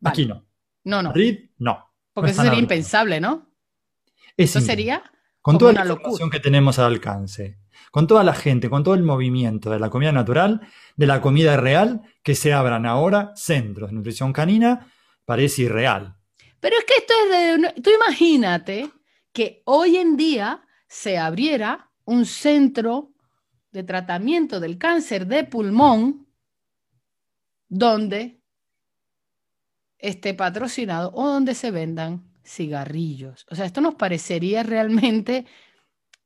Vale. 0.00 0.12
Aquí 0.12 0.26
no. 0.26 0.44
no, 0.82 1.00
no. 1.00 1.10
Madrid, 1.10 1.50
no. 1.58 1.94
Porque 2.12 2.26
No 2.26 2.32
eso 2.32 2.42
sería 2.42 2.50
abriendo. 2.50 2.74
impensable, 2.74 3.20
¿no? 3.20 3.54
Es 4.36 4.50
Eso 4.50 4.58
impensable. 4.58 4.66
sería 4.66 5.02
Con 5.42 5.58
toda 5.58 5.72
la 5.72 5.84
locura. 5.84 6.08
información 6.08 6.30
que 6.30 6.40
tenemos 6.40 6.78
al 6.78 6.86
alcance, 6.86 7.58
con 7.90 8.06
toda 8.06 8.24
la 8.24 8.32
gente, 8.32 8.70
con 8.70 8.84
todo 8.84 8.94
el 8.94 9.02
movimiento 9.02 9.70
de 9.70 9.78
la 9.78 9.90
comida 9.90 10.12
natural, 10.12 10.60
de 10.96 11.06
la 11.06 11.20
comida 11.20 11.56
real, 11.56 12.02
que 12.22 12.34
se 12.34 12.52
abran 12.52 12.86
ahora 12.86 13.32
centros 13.34 13.90
de 13.90 13.96
nutrición 13.96 14.32
canina, 14.32 14.92
parece 15.24 15.62
irreal. 15.62 16.16
Pero 16.60 16.76
es 16.78 16.84
que 16.84 16.94
esto 16.94 17.12
es 17.24 17.74
de... 17.74 17.82
Tú 17.82 17.90
imagínate 17.90 18.90
que 19.32 19.62
hoy 19.66 19.96
en 19.96 20.16
día 20.16 20.62
se 20.86 21.18
abriera 21.18 21.90
un 22.04 22.24
centro 22.24 23.12
de 23.72 23.82
tratamiento 23.82 24.60
del 24.60 24.78
cáncer 24.78 25.26
de 25.26 25.44
pulmón 25.44 26.28
donde 27.68 28.40
esté 29.98 30.34
patrocinado 30.34 31.10
o 31.14 31.26
donde 31.26 31.54
se 31.54 31.70
vendan 31.70 32.31
cigarrillos. 32.44 33.46
O 33.50 33.54
sea, 33.54 33.64
esto 33.66 33.80
nos 33.80 33.94
parecería 33.94 34.62
realmente 34.62 35.46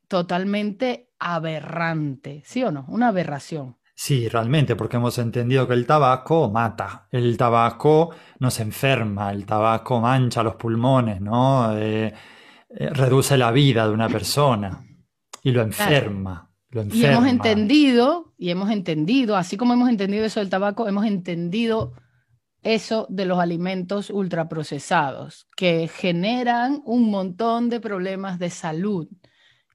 totalmente 0.08 1.10
aberrante, 1.18 2.42
¿sí 2.44 2.62
o 2.62 2.70
no? 2.70 2.84
Una 2.88 3.08
aberración. 3.08 3.76
Sí, 3.94 4.28
realmente, 4.28 4.76
porque 4.76 4.96
hemos 4.98 5.16
entendido 5.18 5.66
que 5.66 5.72
el 5.74 5.86
tabaco 5.86 6.50
mata, 6.50 7.08
el 7.10 7.36
tabaco 7.38 8.10
nos 8.38 8.60
enferma, 8.60 9.32
el 9.32 9.46
tabaco 9.46 10.00
mancha 10.00 10.42
los 10.42 10.56
pulmones, 10.56 11.20
¿no? 11.22 11.74
Eh, 11.78 12.12
eh, 12.68 12.90
reduce 12.90 13.38
la 13.38 13.50
vida 13.52 13.86
de 13.88 13.94
una 13.94 14.08
persona 14.10 14.84
y 15.42 15.50
lo 15.50 15.62
enferma, 15.62 16.50
lo 16.68 16.82
Y 16.82 17.06
hemos 17.06 17.26
enferma. 17.26 17.28
entendido, 17.28 18.34
y 18.36 18.50
hemos 18.50 18.70
entendido, 18.70 19.34
así 19.34 19.56
como 19.56 19.72
hemos 19.72 19.88
entendido 19.88 20.26
eso 20.26 20.40
del 20.40 20.50
tabaco, 20.50 20.86
hemos 20.88 21.06
entendido 21.06 21.94
eso 22.62 23.06
de 23.08 23.26
los 23.26 23.38
alimentos 23.38 24.10
ultraprocesados, 24.10 25.46
que 25.56 25.88
generan 25.88 26.82
un 26.84 27.10
montón 27.10 27.68
de 27.68 27.80
problemas 27.80 28.38
de 28.38 28.50
salud, 28.50 29.08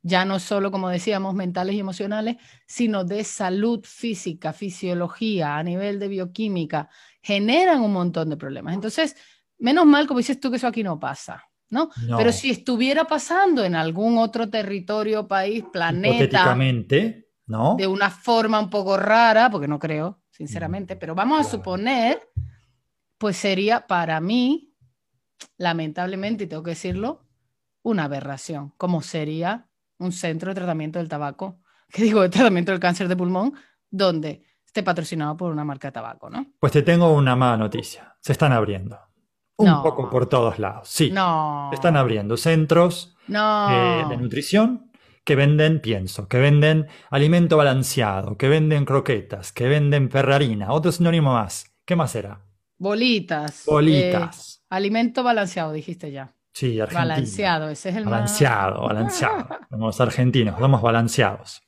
ya 0.03 0.25
no 0.25 0.39
solo, 0.39 0.71
como 0.71 0.89
decíamos, 0.89 1.35
mentales 1.35 1.75
y 1.75 1.79
emocionales, 1.79 2.37
sino 2.65 3.03
de 3.03 3.23
salud 3.23 3.81
física, 3.83 4.51
fisiología, 4.51 5.57
a 5.57 5.63
nivel 5.63 5.99
de 5.99 6.07
bioquímica, 6.07 6.89
generan 7.21 7.81
un 7.81 7.93
montón 7.93 8.29
de 8.29 8.37
problemas. 8.37 8.73
Entonces, 8.73 9.15
menos 9.59 9.85
mal, 9.85 10.07
como 10.07 10.17
dices 10.17 10.39
tú, 10.39 10.49
que 10.49 10.57
eso 10.57 10.67
aquí 10.67 10.83
no 10.83 10.99
pasa, 10.99 11.45
¿no? 11.69 11.89
No, 12.07 12.17
Pero 12.17 12.31
si 12.31 12.49
estuviera 12.49 13.05
pasando 13.05 13.63
en 13.63 13.75
algún 13.75 14.17
otro 14.17 14.49
territorio, 14.49 15.27
país, 15.27 15.63
planeta, 15.71 16.57
¿no? 17.45 17.75
de 17.77 17.87
una 17.87 18.09
forma 18.09 18.59
un 18.59 18.69
poco 18.69 18.97
rara, 18.97 19.49
porque 19.51 19.67
no 19.67 19.77
creo, 19.77 20.21
sinceramente, 20.29 20.95
pero 20.95 21.13
vamos 21.13 21.39
a 21.39 21.49
suponer, 21.49 22.21
pues 23.21 23.37
sería 23.37 23.85
para 23.85 24.19
mí, 24.19 24.73
lamentablemente, 25.57 26.45
y 26.45 26.47
tengo 26.47 26.63
que 26.63 26.71
decirlo, 26.71 27.21
una 27.83 28.05
aberración, 28.05 28.73
como 28.77 29.01
sería 29.03 29.69
un 29.99 30.11
centro 30.11 30.49
de 30.49 30.55
tratamiento 30.55 30.97
del 30.97 31.07
tabaco, 31.07 31.59
que 31.93 32.01
digo, 32.01 32.21
de 32.23 32.29
tratamiento 32.29 32.71
del 32.71 32.81
cáncer 32.81 33.07
de 33.07 33.15
pulmón, 33.15 33.53
donde 33.91 34.43
esté 34.65 34.81
patrocinado 34.81 35.37
por 35.37 35.51
una 35.51 35.63
marca 35.63 35.89
de 35.89 35.91
tabaco, 35.91 36.31
¿no? 36.31 36.47
Pues 36.59 36.71
te 36.73 36.81
tengo 36.81 37.13
una 37.13 37.35
mala 37.35 37.57
noticia. 37.57 38.15
Se 38.21 38.31
están 38.31 38.53
abriendo. 38.53 38.97
Un 39.57 39.67
No. 39.67 39.83
poco 39.83 40.09
por 40.09 40.25
todos 40.27 40.57
lados. 40.57 40.87
Sí. 40.87 41.11
No, 41.11 41.67
Se 41.69 41.75
están 41.75 41.97
abriendo 41.97 42.37
centros 42.37 43.15
no, 43.27 43.69
eh, 43.69 44.05
de 44.09 44.17
nutrición 44.17 44.91
que 45.23 45.35
venden 45.35 45.79
pienso, 45.81 46.27
que 46.27 46.39
venden 46.39 46.87
alimento 47.11 47.55
balanceado, 47.57 48.37
que 48.37 48.47
venden 48.49 48.85
croquetas, 48.85 49.51
que 49.51 49.67
venden 49.67 50.09
ferrarina, 50.09 50.71
otro 50.71 50.91
sinónimo 50.91 51.33
más. 51.33 51.65
¿Qué 51.85 51.95
más 51.95 52.15
era? 52.15 52.41
Bolitas, 52.81 53.63
Bolitas. 53.65 54.57
eh, 54.63 54.65
alimento 54.71 55.23
balanceado, 55.23 55.71
dijiste 55.71 56.11
ya. 56.11 56.33
Sí, 56.53 56.79
Argentina. 56.79 57.07
Balanceado, 57.13 57.69
ese 57.69 57.89
es 57.89 57.95
el 57.95 58.03
más... 58.05 58.11
Balanceado, 58.11 58.81
balanceado. 58.87 59.47
Somos 59.69 60.01
argentinos, 60.01 60.59
somos 60.59 60.81
balanceados. 60.81 61.61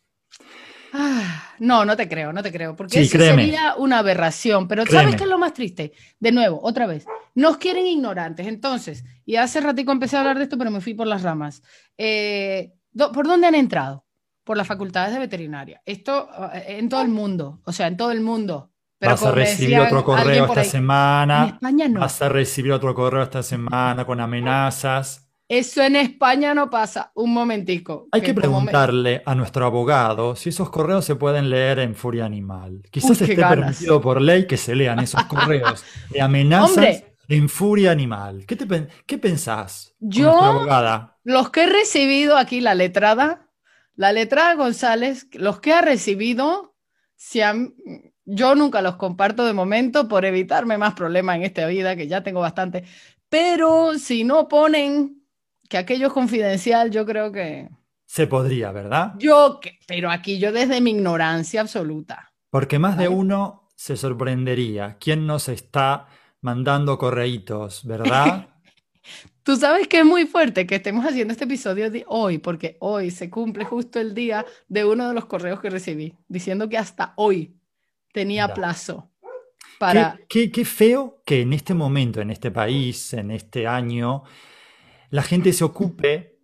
Ah, 0.91 1.53
no, 1.60 1.86
no 1.86 1.96
te 1.96 2.08
creo, 2.08 2.32
no 2.34 2.43
te 2.43 2.51
creo, 2.51 2.75
porque 2.75 3.00
Sí, 3.00 3.05
eso 3.05 3.17
créeme. 3.17 3.43
sería 3.46 3.75
una 3.77 4.00
aberración. 4.00 4.67
Pero 4.67 4.84
Créeme. 4.84 5.03
¿sabes 5.03 5.15
qué 5.15 5.24
es 5.24 5.29
lo 5.29 5.38
más 5.39 5.53
triste? 5.53 5.93
De 6.20 6.32
nuevo, 6.32 6.60
otra 6.62 6.86
vez, 6.86 7.05
nos 7.34 7.58
quieren 7.58 7.88
ignorantes. 7.88 8.46
Entonces, 8.48 9.03
y 9.25 9.38
hace 9.38 9.62
ratico 9.62 9.91
empecé 9.91 10.17
a 10.17 10.20
hablar 10.20 10.38
de 10.38 10.43
esto, 10.43 10.58
pero 10.58 10.70
me 10.72 10.82
fui 10.82 10.93
por 10.93 11.08
las 11.08 11.24
ramas. 11.24 11.63
Eh, 11.98 12.74
¿por 12.96 13.25
dónde 13.27 13.48
han 13.48 13.55
entrado? 13.55 14.05
Por 14.43 14.58
las 14.58 14.67
facultades 14.67 15.13
de 15.13 15.20
veterinaria. 15.20 15.82
Esto 15.86 16.29
eh, 16.53 16.77
en 16.79 16.89
todo 16.89 17.01
el 17.01 17.08
mundo, 17.10 17.62
o 17.65 17.72
sea, 17.72 17.88
en 17.88 17.98
todo 17.98 18.12
el 18.12 18.22
mundo. 18.22 18.72
Pero 19.03 19.12
Vas 19.15 19.24
a 19.25 19.31
recibir 19.31 19.79
otro 19.79 20.03
correo 20.03 20.45
esta 20.45 20.62
ahí, 20.62 20.65
En 20.65 20.72
semana. 20.72 21.45
España 21.55 21.88
no. 21.89 22.00
Vas 22.00 22.22
a 22.22 22.29
recibir 22.29 22.72
otro 22.72 22.95
correo 22.95 23.22
esta 23.24 23.43
semana 23.43 24.05
con 24.05 24.19
amenazas. 24.22 25.29
Eso 25.50 25.83
en 25.83 25.98
España 25.98 26.53
no 26.53 26.69
pasa. 26.69 27.12
Un 27.15 27.33
momentico. 27.33 28.07
Hay 28.13 28.22
que 28.22 28.29
me- 28.33 28.39
preguntarle 28.41 29.22
a 29.25 29.36
nuestro 29.36 29.65
abogado 29.65 30.36
si 30.38 30.50
esos 30.50 30.69
correos 30.69 31.03
se 31.03 31.15
pueden 31.15 31.50
leer 31.50 31.79
en 31.79 31.95
Furia 31.95 32.24
Animal. 32.25 32.81
Quizás 32.89 33.12
Uy, 33.12 33.17
esté 33.27 33.36
ganas. 33.36 33.57
permitido 33.60 34.00
por 34.01 34.22
ley 34.22 34.48
que 34.48 34.55
se 34.57 34.74
lean 34.74 35.00
esos 35.00 35.22
correos 35.25 35.83
de 36.10 36.22
amenazas 36.22 36.77
Hombre. 36.77 37.15
en 37.27 37.50
Furia 37.50 37.91
Animal. 37.91 38.45
¿Qué, 38.48 38.55
te, 38.55 38.88
qué 39.05 39.17
pensás? 39.17 39.93
Yo-? 40.00 40.65
Los 41.25 41.50
que 41.50 41.63
he 41.63 41.67
recibido 41.67 42.38
aquí, 42.38 42.62
la 42.62 42.74
letrada, 42.74 43.50
la 43.95 44.13
letrada 44.13 44.55
González, 44.55 45.27
los 45.33 45.60
que 45.60 45.74
ha 45.74 45.81
recibido, 45.81 46.74
se 47.15 47.43
han- 47.43 47.74
yo 48.25 48.56
nunca 48.56 48.82
los 48.82 48.96
comparto 48.96 49.46
de 49.46 49.53
momento 49.53 50.08
por 50.08 50.25
evitarme 50.25 50.77
más 50.77 50.94
problemas 50.94 51.36
en 51.38 51.44
esta 51.44 51.65
vida, 51.68 51.96
que 51.96 52.08
ya 52.08 52.24
tengo 52.24 52.39
bastante, 52.42 52.84
pero 53.30 53.98
si 53.98 54.24
no 54.24 54.48
ponen 54.48 55.24
que 55.70 55.77
aquello 55.77 56.08
es 56.08 56.13
confidencial, 56.13 56.92
yo 56.92 57.06
creo 57.06 57.32
que 57.32 57.70
Se 58.06 58.27
podría, 58.27 58.72
¿verdad? 58.72 59.13
yo, 59.18 59.60
que- 59.62 59.80
pero 59.88 60.12
aquí 60.12 60.39
yo 60.39 60.51
desde 60.51 60.82
mi 60.82 60.92
ignorancia 60.92 61.62
absoluta. 61.62 62.32
Porque 62.50 62.77
más 62.80 62.98
de 62.98 63.08
uno 63.08 63.70
se 63.75 63.98
sorprendería. 63.98 64.98
¿Quién 65.00 65.25
nos 65.25 65.50
está 65.50 66.06
mandando 66.42 66.98
correitos, 67.00 67.84
verdad? 67.86 68.48
Tú 69.44 69.58
sabes 69.58 69.88
que 69.89 70.00
es 70.00 70.06
muy 70.06 70.25
fuerte 70.25 70.65
que 70.65 70.75
estemos 70.75 71.06
haciendo 71.06 71.34
este 71.34 71.44
episodio 71.46 71.92
de 71.92 72.06
hoy, 72.08 72.38
porque 72.38 72.77
hoy 72.80 73.12
se 73.12 73.30
cumple 73.30 73.65
justo 73.65 74.00
el 74.00 74.13
día 74.13 74.46
de 74.70 74.86
uno 74.86 75.08
de 75.10 75.13
los 75.13 75.25
correos 75.25 75.60
que 75.60 75.70
recibí, 75.70 76.13
diciendo 76.30 76.70
que 76.70 76.77
hasta 76.77 77.13
hoy 77.18 77.58
tenía 78.13 78.53
plazo 78.53 79.12
para... 79.79 80.17
Qué, 80.29 80.43
qué- 80.46 80.51
qué 80.51 80.65
feo 80.65 81.22
que 81.25 81.41
en 81.41 81.51
este 81.51 81.74
momento, 81.74 82.22
en 82.22 82.29
este 82.29 82.51
país, 82.51 83.13
en 83.13 83.32
este 83.32 83.67
año, 83.67 84.24
la 85.10 85.24
gente 85.24 85.51
se 85.51 85.63
ocupe 85.65 86.39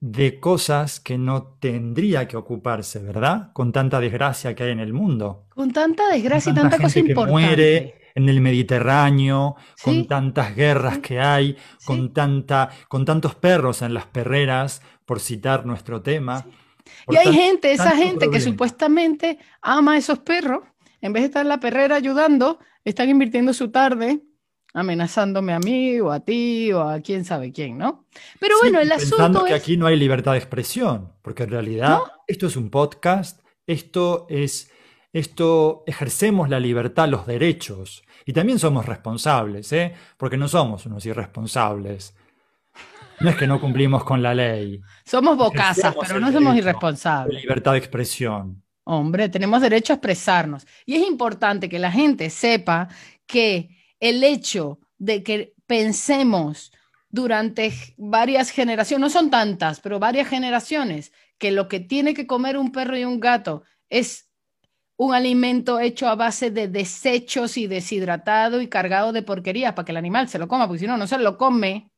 de 0.00 0.38
cosas 0.38 1.00
que 1.00 1.16
no 1.18 1.56
tendría 1.58 2.28
que 2.28 2.36
ocuparse, 2.36 2.98
¿verdad? 3.00 3.50
Con 3.54 3.72
tanta 3.72 4.00
desgracia 4.00 4.54
que 4.54 4.64
hay 4.64 4.70
en 4.72 4.80
el 4.80 4.92
mundo. 4.92 5.46
Con 5.48 5.72
tanta 5.72 6.08
desgracia 6.10 6.50
y 6.52 6.54
Con 6.54 6.62
tanta 6.62 6.76
cosa 6.76 6.90
gente 6.90 7.06
que 7.08 7.12
importante. 7.12 7.32
muere 7.46 7.94
en 8.14 8.28
el 8.28 8.40
Mediterráneo, 8.40 9.56
Sí. 9.76 9.84
con 9.84 10.06
tantas 10.06 10.54
guerras 10.54 10.98
que 10.98 11.20
hay, 11.20 11.56
Sí. 11.78 11.86
con 11.86 12.12
tanta, 12.12 12.68
con 12.88 13.04
tantos 13.04 13.34
perros 13.34 13.82
en 13.82 13.94
las 13.94 14.06
perreras, 14.06 14.82
por 15.06 15.20
citar 15.20 15.64
nuestro 15.66 16.02
tema. 16.02 16.46
Y 17.08 17.16
hay 17.16 17.32
gente, 17.32 17.72
esa 17.72 17.96
gente 17.96 18.28
que 18.30 18.40
supuestamente 18.40 19.38
ama 19.62 19.94
a 19.94 19.96
esos 19.96 20.18
perros, 20.18 20.60
en 21.04 21.12
vez 21.12 21.22
de 21.22 21.26
estar 21.26 21.42
en 21.42 21.48
la 21.48 21.60
perrera 21.60 21.96
ayudando, 21.96 22.58
están 22.82 23.10
invirtiendo 23.10 23.52
su 23.52 23.70
tarde 23.70 24.22
amenazándome 24.72 25.52
a 25.52 25.58
mí 25.60 26.00
o 26.00 26.10
a 26.10 26.20
ti 26.20 26.72
o 26.72 26.80
a 26.82 26.98
quién 27.00 27.24
sabe 27.24 27.52
quién, 27.52 27.78
¿no? 27.78 28.06
Pero 28.40 28.56
Sí, 28.56 28.70
bueno, 28.70 28.80
el 28.80 28.88
pensando 28.88 29.24
asunto 29.24 29.44
que 29.44 29.54
es... 29.54 29.60
aquí 29.62 29.76
no 29.76 29.86
hay 29.86 29.96
libertad 29.96 30.32
de 30.32 30.38
expresión, 30.38 31.12
porque 31.22 31.44
en 31.44 31.50
realidad 31.50 31.90
¿No? 31.90 32.04
esto 32.26 32.46
es 32.48 32.56
un 32.56 32.70
podcast, 32.70 33.40
esto 33.68 34.26
es, 34.28 34.72
esto 35.12 35.84
ejercemos 35.86 36.48
la 36.48 36.58
libertad, 36.58 37.08
los 37.08 37.26
derechos, 37.26 38.02
y 38.26 38.32
también 38.32 38.58
somos 38.58 38.86
responsables, 38.86 39.70
¿eh? 39.74 39.94
Porque 40.16 40.36
no 40.38 40.48
somos 40.48 40.86
unos 40.86 41.04
irresponsables. 41.06 42.16
No 43.20 43.30
es 43.30 43.36
que 43.36 43.46
no 43.46 43.60
cumplimos 43.60 44.02
con 44.02 44.22
la 44.24 44.34
ley, 44.34 44.80
Somos 45.04 45.36
bocazas, 45.36 45.94
pero 46.00 46.18
no 46.18 46.32
somos 46.32 46.56
irresponsables. 46.56 47.42
libertad 47.42 47.72
de 47.72 47.78
expresión. 47.78 48.63
Hombre, 48.84 49.28
tenemos 49.30 49.62
derecho 49.62 49.92
a 49.92 49.96
expresarnos. 49.96 50.66
Y 50.84 50.96
es 50.96 51.08
importante 51.08 51.68
que 51.68 51.78
la 51.78 51.90
gente 51.90 52.30
sepa 52.30 52.88
que 53.26 53.70
el 53.98 54.22
hecho 54.22 54.78
de 54.98 55.22
que 55.22 55.54
pensemos 55.66 56.70
durante 57.08 57.72
varias 57.96 58.50
generaciones, 58.50 59.00
no 59.00 59.10
son 59.10 59.30
tantas, 59.30 59.80
pero 59.80 59.98
varias 59.98 60.28
generaciones, 60.28 61.12
que 61.38 61.50
lo 61.50 61.68
que 61.68 61.80
tiene 61.80 62.12
que 62.12 62.26
comer 62.26 62.58
un 62.58 62.72
perro 62.72 62.96
y 62.96 63.04
un 63.04 63.20
gato 63.20 63.62
es 63.88 64.28
un 64.96 65.14
alimento 65.14 65.80
hecho 65.80 66.08
a 66.08 66.14
base 66.14 66.50
de 66.50 66.68
desechos 66.68 67.56
y 67.56 67.66
deshidratado 67.66 68.60
y 68.60 68.68
cargado 68.68 69.12
de 69.12 69.22
porquería 69.22 69.74
para 69.74 69.86
que 69.86 69.92
el 69.92 69.96
animal 69.96 70.28
se 70.28 70.38
lo 70.38 70.48
coma, 70.48 70.66
porque 70.66 70.80
si 70.80 70.86
no, 70.86 70.96
no 70.96 71.06
se 71.06 71.18
lo 71.18 71.38
come. 71.38 71.90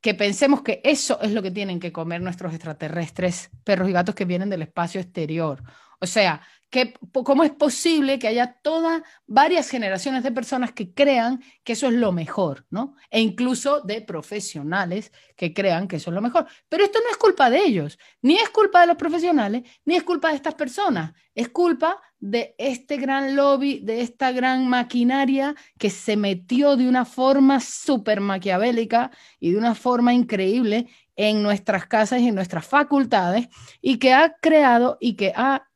Que 0.00 0.14
pensemos 0.14 0.62
que 0.62 0.80
eso 0.84 1.20
es 1.20 1.32
lo 1.32 1.42
que 1.42 1.50
tienen 1.50 1.80
que 1.80 1.92
comer 1.92 2.20
nuestros 2.22 2.54
extraterrestres, 2.54 3.50
perros 3.64 3.88
y 3.88 3.92
gatos 3.92 4.14
que 4.14 4.24
vienen 4.24 4.50
del 4.50 4.62
espacio 4.62 5.00
exterior. 5.00 5.62
O 6.00 6.06
sea, 6.06 6.40
que, 6.70 6.94
¿Cómo 7.12 7.42
es 7.42 7.50
posible 7.50 8.18
que 8.18 8.28
haya 8.28 8.58
todas 8.62 9.02
varias 9.26 9.68
generaciones 9.68 10.22
de 10.22 10.30
personas 10.30 10.72
que 10.72 10.94
crean 10.94 11.42
que 11.64 11.72
eso 11.72 11.88
es 11.88 11.94
lo 11.94 12.12
mejor, 12.12 12.64
¿no? 12.70 12.94
E 13.10 13.20
incluso 13.20 13.80
de 13.80 14.00
profesionales 14.00 15.12
que 15.36 15.52
crean 15.52 15.88
que 15.88 15.96
eso 15.96 16.10
es 16.10 16.14
lo 16.14 16.22
mejor. 16.22 16.46
Pero 16.68 16.84
esto 16.84 17.00
no 17.02 17.10
es 17.10 17.16
culpa 17.16 17.50
de 17.50 17.58
ellos, 17.58 17.98
ni 18.22 18.36
es 18.36 18.48
culpa 18.50 18.82
de 18.82 18.86
los 18.86 18.96
profesionales, 18.96 19.64
ni 19.84 19.96
es 19.96 20.04
culpa 20.04 20.30
de 20.30 20.36
estas 20.36 20.54
personas, 20.54 21.12
es 21.34 21.48
culpa 21.48 22.00
de 22.20 22.54
este 22.58 22.98
gran 22.98 23.34
lobby, 23.34 23.80
de 23.80 24.02
esta 24.02 24.30
gran 24.30 24.68
maquinaria 24.68 25.54
que 25.78 25.88
se 25.88 26.16
metió 26.16 26.76
de 26.76 26.88
una 26.88 27.06
forma 27.06 27.60
súper 27.60 28.20
maquiavélica 28.20 29.10
y 29.40 29.52
de 29.52 29.58
una 29.58 29.74
forma 29.74 30.12
increíble 30.12 30.88
en 31.16 31.42
nuestras 31.42 31.86
casas 31.86 32.20
y 32.20 32.28
en 32.28 32.34
nuestras 32.34 32.66
facultades 32.66 33.48
y 33.80 33.98
que 33.98 34.12
ha 34.12 34.36
creado 34.40 34.98
y 35.00 35.14
que 35.14 35.32
ha 35.34 35.66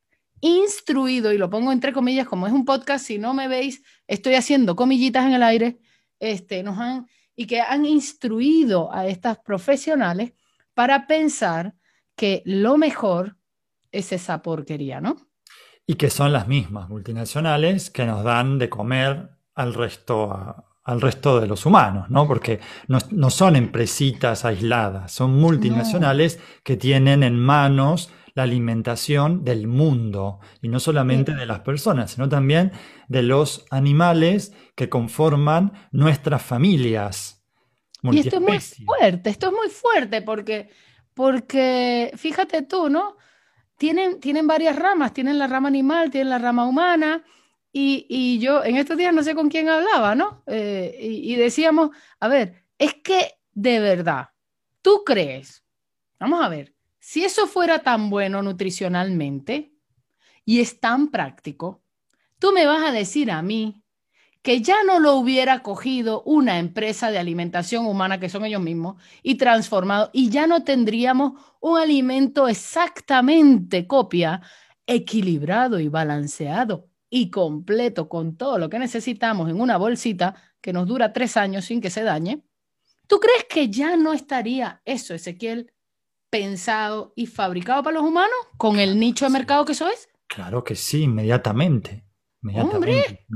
instruido, 0.40 1.32
y 1.32 1.38
lo 1.38 1.48
pongo 1.48 1.72
entre 1.72 1.94
comillas, 1.94 2.28
como 2.28 2.46
es 2.46 2.52
un 2.52 2.66
podcast, 2.66 3.06
si 3.06 3.18
no 3.18 3.32
me 3.32 3.48
veis, 3.48 3.82
estoy 4.06 4.34
haciendo 4.34 4.76
comillitas 4.76 5.24
en 5.24 5.32
el 5.32 5.42
aire, 5.42 5.78
este, 6.20 6.62
nos 6.62 6.78
han, 6.78 7.06
y 7.34 7.46
que 7.46 7.62
han 7.62 7.86
instruido 7.86 8.92
a 8.92 9.06
estas 9.06 9.38
profesionales 9.38 10.34
para 10.74 11.06
pensar 11.06 11.74
que 12.14 12.42
lo 12.44 12.76
mejor 12.76 13.38
es 13.90 14.12
esa 14.12 14.42
porquería, 14.42 15.00
¿no? 15.00 15.16
Y 15.86 15.94
que 15.94 16.10
son 16.10 16.32
las 16.32 16.48
mismas 16.48 16.88
multinacionales 16.88 17.90
que 17.90 18.06
nos 18.06 18.24
dan 18.24 18.58
de 18.58 18.68
comer 18.68 19.30
al 19.54 19.74
resto, 19.74 20.64
al 20.82 21.00
resto 21.00 21.40
de 21.40 21.46
los 21.46 21.66
humanos, 21.66 22.10
¿no? 22.10 22.26
Porque 22.26 22.60
no, 22.88 23.30
son 23.30 23.56
empresitas 23.56 24.44
aisladas, 24.44 25.12
son 25.12 25.38
multinacionales 25.38 26.40
que 26.62 26.76
tienen 26.76 27.22
en 27.22 27.38
manos 27.38 28.10
la 28.34 28.42
alimentación 28.42 29.44
del 29.44 29.68
mundo, 29.68 30.40
y 30.60 30.68
no 30.68 30.80
solamente 30.80 31.34
de 31.34 31.46
las 31.46 31.60
personas, 31.60 32.10
sino 32.10 32.28
también 32.28 32.72
de 33.06 33.22
los 33.22 33.64
animales 33.70 34.52
que 34.74 34.88
conforman 34.88 35.72
nuestras 35.92 36.42
familias. 36.42 37.46
Y 38.02 38.18
esto 38.18 38.36
es 38.36 38.42
muy 38.42 38.58
fuerte, 38.58 39.30
esto 39.30 39.46
es 39.46 39.52
muy 39.52 39.68
fuerte 39.68 40.20
porque, 40.20 40.68
porque 41.14 42.12
fíjate 42.16 42.62
tú, 42.62 42.90
¿no? 42.90 43.16
Tienen, 43.76 44.20
tienen 44.20 44.46
varias 44.46 44.76
ramas, 44.76 45.12
tienen 45.12 45.38
la 45.38 45.46
rama 45.46 45.68
animal, 45.68 46.10
tienen 46.10 46.30
la 46.30 46.38
rama 46.38 46.66
humana, 46.66 47.24
y, 47.76 48.38
yo 48.38 48.64
en 48.64 48.76
estos 48.76 48.96
días 48.96 49.12
no 49.12 49.24
sé 49.24 49.34
con 49.34 49.48
quién 49.48 49.68
hablaba, 49.68 50.14
¿no? 50.14 50.44
Eh, 50.46 50.96
y 51.00 51.34
decíamos, 51.34 51.90
a 52.20 52.28
ver, 52.28 52.64
es 52.78 52.94
que 52.94 53.32
de 53.52 53.80
verdad, 53.80 54.30
tú 54.80 55.02
crees, 55.04 55.64
vamos 56.20 56.44
a 56.44 56.48
ver, 56.48 56.74
si 57.00 57.24
eso 57.24 57.46
fuera 57.46 57.80
tan 57.80 58.10
bueno 58.10 58.42
nutricionalmente 58.42 59.72
y 60.44 60.60
es 60.60 60.80
tan 60.80 61.08
práctico, 61.10 61.82
tú 62.38 62.52
me 62.52 62.66
vas 62.66 62.82
a 62.82 62.92
decir 62.92 63.30
a 63.30 63.42
mí 63.42 63.83
que 64.44 64.60
ya 64.60 64.84
no 64.84 65.00
lo 65.00 65.14
hubiera 65.14 65.62
cogido 65.62 66.22
una 66.24 66.58
empresa 66.58 67.10
de 67.10 67.16
alimentación 67.16 67.86
humana, 67.86 68.20
que 68.20 68.28
son 68.28 68.44
ellos 68.44 68.60
mismos, 68.60 69.02
y 69.22 69.36
transformado, 69.36 70.10
y 70.12 70.28
ya 70.28 70.46
no 70.46 70.64
tendríamos 70.64 71.32
un 71.62 71.78
alimento 71.78 72.46
exactamente 72.46 73.86
copia, 73.86 74.42
equilibrado 74.86 75.80
y 75.80 75.88
balanceado 75.88 76.90
y 77.08 77.30
completo 77.30 78.10
con 78.10 78.36
todo 78.36 78.58
lo 78.58 78.68
que 78.68 78.78
necesitamos 78.78 79.48
en 79.48 79.58
una 79.58 79.78
bolsita 79.78 80.34
que 80.60 80.74
nos 80.74 80.86
dura 80.86 81.14
tres 81.14 81.38
años 81.38 81.64
sin 81.64 81.80
que 81.80 81.88
se 81.88 82.02
dañe. 82.02 82.44
¿Tú 83.06 83.20
crees 83.20 83.46
que 83.48 83.70
ya 83.70 83.96
no 83.96 84.12
estaría 84.12 84.82
eso, 84.84 85.14
Ezequiel, 85.14 85.72
pensado 86.28 87.14
y 87.16 87.28
fabricado 87.28 87.82
para 87.82 87.94
los 87.94 88.06
humanos 88.06 88.36
con 88.58 88.78
el 88.78 89.00
nicho 89.00 89.24
de 89.24 89.30
mercado 89.30 89.64
que 89.64 89.72
eso 89.72 89.88
es? 89.88 90.06
Claro 90.26 90.62
que 90.62 90.74
sí, 90.74 91.04
inmediatamente. 91.04 92.04
inmediatamente 92.42 93.26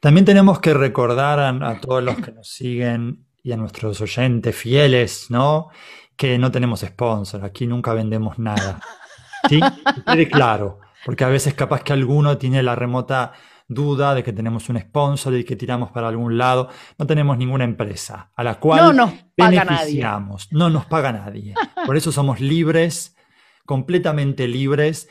También 0.00 0.24
tenemos 0.24 0.60
que 0.60 0.72
recordar 0.72 1.40
a, 1.40 1.80
todos 1.80 2.02
los 2.02 2.16
que 2.16 2.32
nos 2.32 2.48
siguen 2.48 3.26
y 3.42 3.52
a 3.52 3.56
nuestros 3.56 4.00
oyentes 4.00 4.56
fieles, 4.56 5.26
¿no? 5.28 5.68
Que 6.16 6.38
no 6.38 6.50
tenemos 6.50 6.80
sponsor, 6.80 7.44
aquí 7.44 7.66
nunca 7.66 7.92
vendemos 7.92 8.38
nada. 8.38 8.80
¿Sí? 9.48 9.60
quede 10.06 10.28
claro, 10.28 10.80
porque 11.04 11.24
a 11.24 11.28
veces 11.28 11.54
capaz 11.54 11.82
que 11.82 11.92
alguno 11.92 12.38
tiene 12.38 12.62
la 12.62 12.74
remota 12.74 13.32
duda 13.68 14.14
de 14.14 14.22
que 14.22 14.32
tenemos 14.32 14.68
un 14.68 14.78
sponsor 14.80 15.34
y 15.34 15.44
que 15.44 15.56
tiramos 15.56 15.90
para 15.90 16.08
algún 16.08 16.36
lado. 16.36 16.68
No 16.98 17.06
tenemos 17.06 17.38
ninguna 17.38 17.64
empresa 17.64 18.30
a 18.34 18.42
la 18.42 18.58
cual 18.58 18.80
no 18.80 18.92
nos 18.92 19.12
paga 19.36 19.64
beneficiamos. 19.64 20.48
Nadie. 20.50 20.58
No 20.58 20.70
nos 20.70 20.86
paga 20.86 21.12
nadie. 21.12 21.54
Por 21.86 21.96
eso 21.96 22.10
somos 22.10 22.40
libres, 22.40 23.16
completamente 23.64 24.48
libres 24.48 25.08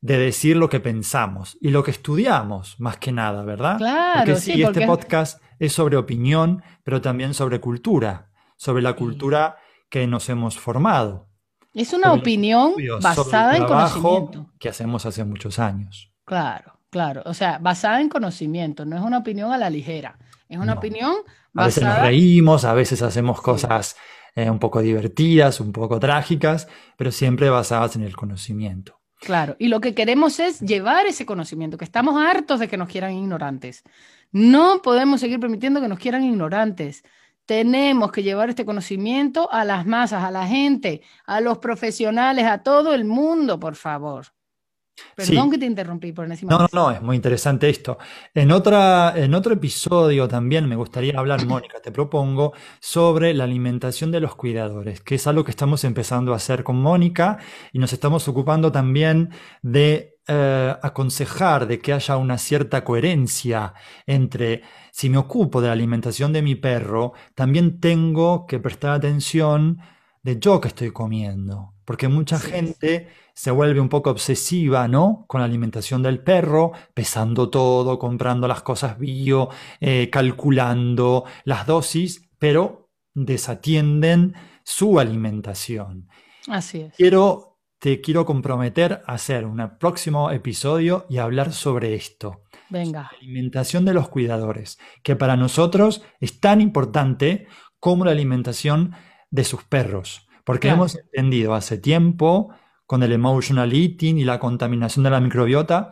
de 0.00 0.18
decir 0.18 0.56
lo 0.56 0.68
que 0.68 0.80
pensamos 0.80 1.56
y 1.60 1.70
lo 1.70 1.82
que 1.82 1.90
estudiamos, 1.90 2.78
más 2.78 2.98
que 2.98 3.12
nada, 3.12 3.42
¿verdad? 3.44 3.78
Claro, 3.78 4.20
porque 4.24 4.36
sí, 4.36 4.62
este 4.62 4.86
podcast 4.86 5.42
es 5.58 5.72
sobre 5.72 5.96
opinión, 5.96 6.62
pero 6.84 7.00
también 7.00 7.34
sobre 7.34 7.60
cultura, 7.60 8.30
sobre 8.56 8.82
la 8.82 8.94
cultura 8.94 9.56
que 9.88 10.06
nos 10.06 10.28
hemos 10.28 10.58
formado. 10.58 11.28
Es 11.74 11.92
una 11.92 12.12
opinión 12.12 12.74
basada 13.02 13.56
en 13.56 13.64
conocimiento. 13.64 14.50
Que 14.58 14.68
hacemos 14.68 15.04
hace 15.06 15.24
muchos 15.24 15.58
años. 15.58 16.12
Claro. 16.24 16.76
Claro, 16.90 17.22
o 17.26 17.34
sea, 17.34 17.58
basada 17.58 18.00
en 18.00 18.08
conocimiento, 18.08 18.86
no 18.86 18.96
es 18.96 19.02
una 19.02 19.18
opinión 19.18 19.52
a 19.52 19.58
la 19.58 19.68
ligera, 19.68 20.18
es 20.48 20.56
una 20.56 20.74
opinión 20.74 21.14
basada... 21.52 21.64
A 21.64 21.66
veces 21.66 21.84
nos 21.84 21.98
reímos, 21.98 22.64
a 22.64 22.74
veces 22.74 23.02
hacemos 23.02 23.42
cosas 23.42 23.96
eh, 24.34 24.48
un 24.48 24.58
poco 24.58 24.80
divertidas, 24.80 25.60
un 25.60 25.72
poco 25.72 26.00
trágicas, 26.00 26.68
pero 26.96 27.10
siempre 27.10 27.50
basadas 27.50 27.96
en 27.96 28.02
el 28.02 28.16
conocimiento. 28.16 29.00
Claro, 29.20 29.56
y 29.58 29.68
lo 29.68 29.80
que 29.80 29.94
queremos 29.94 30.38
es 30.40 30.60
llevar 30.60 31.06
ese 31.06 31.26
conocimiento, 31.26 31.78
que 31.78 31.84
estamos 31.84 32.22
hartos 32.22 32.60
de 32.60 32.68
que 32.68 32.76
nos 32.76 32.88
quieran 32.88 33.12
ignorantes. 33.12 33.82
No 34.30 34.82
podemos 34.82 35.20
seguir 35.20 35.40
permitiendo 35.40 35.80
que 35.80 35.88
nos 35.88 35.98
quieran 35.98 36.22
ignorantes. 36.24 37.02
Tenemos 37.46 38.12
que 38.12 38.22
llevar 38.22 38.50
este 38.50 38.64
conocimiento 38.66 39.50
a 39.52 39.64
las 39.64 39.86
masas, 39.86 40.22
a 40.24 40.30
la 40.30 40.46
gente, 40.46 41.02
a 41.26 41.40
los 41.40 41.58
profesionales, 41.58 42.44
a 42.44 42.62
todo 42.62 42.94
el 42.94 43.04
mundo, 43.04 43.58
por 43.58 43.76
favor. 43.76 44.35
Perdón 45.14 45.50
que 45.50 45.58
te 45.58 45.66
interrumpí 45.66 46.12
por 46.12 46.26
encima. 46.26 46.50
No, 46.50 46.58
no, 46.58 46.68
no, 46.72 46.90
es 46.90 47.02
muy 47.02 47.16
interesante 47.16 47.68
esto. 47.68 47.98
En, 48.34 48.50
otra, 48.50 49.14
en 49.16 49.34
otro 49.34 49.54
episodio 49.54 50.28
también 50.28 50.68
me 50.68 50.76
gustaría 50.76 51.18
hablar, 51.18 51.44
Mónica, 51.46 51.80
te 51.80 51.92
propongo, 51.92 52.52
sobre 52.80 53.34
la 53.34 53.44
alimentación 53.44 54.10
de 54.10 54.20
los 54.20 54.34
cuidadores, 54.34 55.00
que 55.00 55.16
es 55.16 55.26
algo 55.26 55.44
que 55.44 55.50
estamos 55.50 55.84
empezando 55.84 56.32
a 56.32 56.36
hacer 56.36 56.64
con 56.64 56.76
Mónica 56.76 57.38
y 57.72 57.78
nos 57.78 57.92
estamos 57.92 58.26
ocupando 58.28 58.72
también 58.72 59.30
de 59.62 60.16
eh, 60.28 60.76
aconsejar 60.82 61.68
de 61.68 61.78
que 61.78 61.92
haya 61.92 62.16
una 62.16 62.36
cierta 62.36 62.82
coherencia 62.82 63.74
entre 64.06 64.62
si 64.90 65.08
me 65.08 65.18
ocupo 65.18 65.60
de 65.60 65.68
la 65.68 65.72
alimentación 65.72 66.32
de 66.32 66.42
mi 66.42 66.56
perro, 66.56 67.12
también 67.36 67.78
tengo 67.78 68.44
que 68.46 68.58
prestar 68.58 68.90
atención 68.90 69.78
de 70.24 70.40
yo 70.40 70.60
que 70.60 70.66
estoy 70.66 70.90
comiendo, 70.90 71.75
porque 71.86 72.08
mucha 72.08 72.38
gente 72.38 73.08
se 73.32 73.50
vuelve 73.50 73.80
un 73.80 73.88
poco 73.88 74.10
obsesiva, 74.10 74.88
¿no? 74.88 75.24
Con 75.28 75.40
la 75.40 75.46
alimentación 75.46 76.02
del 76.02 76.22
perro, 76.22 76.72
pesando 76.92 77.48
todo, 77.48 77.98
comprando 77.98 78.48
las 78.48 78.62
cosas 78.62 78.98
bio, 78.98 79.48
eh, 79.80 80.10
calculando 80.10 81.24
las 81.44 81.66
dosis, 81.66 82.28
pero 82.38 82.90
desatienden 83.14 84.34
su 84.64 84.98
alimentación. 84.98 86.08
Así 86.48 86.80
es. 86.80 86.94
Quiero, 86.96 87.60
te 87.78 88.00
quiero 88.00 88.26
comprometer 88.26 89.02
a 89.06 89.14
hacer 89.14 89.46
un 89.46 89.78
próximo 89.78 90.32
episodio 90.32 91.06
y 91.08 91.18
hablar 91.18 91.52
sobre 91.52 91.94
esto. 91.94 92.42
Venga. 92.68 93.02
La 93.12 93.18
alimentación 93.18 93.84
de 93.84 93.94
los 93.94 94.08
cuidadores, 94.08 94.78
que 95.04 95.14
para 95.14 95.36
nosotros 95.36 96.02
es 96.18 96.40
tan 96.40 96.60
importante 96.60 97.46
como 97.78 98.04
la 98.04 98.10
alimentación 98.10 98.92
de 99.30 99.44
sus 99.44 99.62
perros, 99.62 100.25
porque 100.46 100.68
hemos 100.68 100.94
entendido 100.94 101.54
hace 101.54 101.76
tiempo 101.76 102.54
con 102.86 103.02
el 103.02 103.10
emotional 103.10 103.72
eating 103.72 104.16
y 104.16 104.24
la 104.24 104.38
contaminación 104.38 105.02
de 105.02 105.10
la 105.10 105.20
microbiota, 105.20 105.90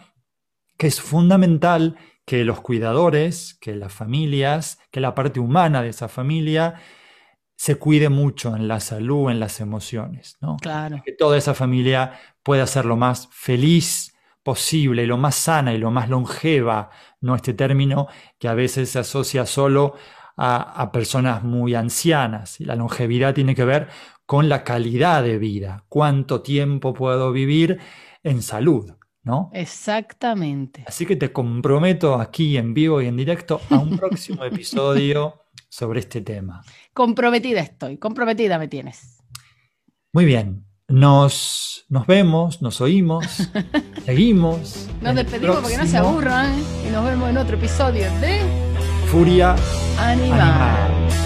que 0.79 0.87
es 0.87 1.01
fundamental 1.01 1.97
que 2.25 2.45
los 2.45 2.61
cuidadores, 2.61 3.59
que 3.61 3.75
las 3.75 3.93
familias, 3.93 4.79
que 4.93 5.01
la 5.01 5.13
parte 5.17 5.41
humana 5.41 5.83
de 5.83 5.89
esa 5.89 6.07
familia 6.07 6.77
se 7.57 7.75
cuide 7.75 8.09
mucho 8.11 8.55
en 8.55 8.69
la 8.69 8.79
salud, 8.79 9.29
en 9.29 9.41
las 9.41 9.61
emociones, 9.61 10.37
¿no? 10.41 10.57
Claro. 10.59 11.03
Que 11.05 11.13
toda 11.13 11.37
esa 11.37 11.55
familia 11.55 12.13
pueda 12.45 12.65
ser 12.69 12.85
lo 12.85 12.97
más 12.97 13.29
feliz 13.33 14.15
posible, 14.45 15.05
lo 15.05 15.19
más 15.19 15.35
sana 15.35 15.75
y 15.75 15.79
lo 15.79 15.91
más 15.91 16.09
longeva, 16.09 16.91
¿no? 17.21 17.35
Este 17.35 17.55
término 17.55 18.07
que 18.39 18.47
a 18.47 18.55
veces 18.55 18.91
se 18.91 19.01
asocia 19.01 19.47
solo 19.47 19.95
a, 20.37 20.83
a 20.83 20.93
personas 20.93 21.43
muy 21.43 21.75
ancianas. 21.75 22.61
Y 22.61 22.65
la 22.65 22.77
longevidad 22.77 23.35
tiene 23.35 23.55
que 23.55 23.65
ver 23.65 23.89
con 24.27 24.49
la 24.49 24.65
calidad 24.65 25.23
de 25.23 25.39
vida, 25.39 25.85
cuánto 25.89 26.43
tiempo 26.43 26.95
puedo 26.95 27.33
vivir 27.33 27.79
en 28.23 28.43
salud, 28.43 28.93
¿no? 29.23 29.51
Exactamente. 29.53 30.85
Así 30.87 31.07
que 31.07 31.17
te 31.17 31.33
comprometo 31.33 32.15
aquí 32.15 32.57
en 32.57 32.73
vivo 32.75 33.03
y 33.03 33.07
en 33.07 33.17
directo 33.17 33.61
a 33.71 33.79
un 33.79 33.97
próximo 33.99 34.45
episodio 34.45 35.43
sobre 35.69 36.01
este 36.01 36.23
tema. 36.23 36.63
Comprometida 36.93 37.61
estoy, 37.61 37.99
comprometida 37.99 38.59
me 38.59 38.69
tienes. 38.69 39.19
Muy 40.13 40.25
bien. 40.25 40.67
Nos, 40.87 41.87
nos 41.89 42.07
vemos, 42.07 42.61
nos 42.61 42.83
oímos, 42.83 43.51
seguimos. 44.05 44.87
Nos 45.01 45.15
despedimos 45.15 45.57
porque 45.61 45.79
no 45.79 45.87
se 45.87 45.97
aburran 45.97 46.55
y 46.87 46.91
nos 46.93 47.05
vemos 47.07 47.31
en 47.31 47.39
otro 47.39 47.57
episodio 47.57 48.05
de 48.21 48.74
furia 49.07 49.55
animal. 49.99 50.41
animal. 50.41 51.24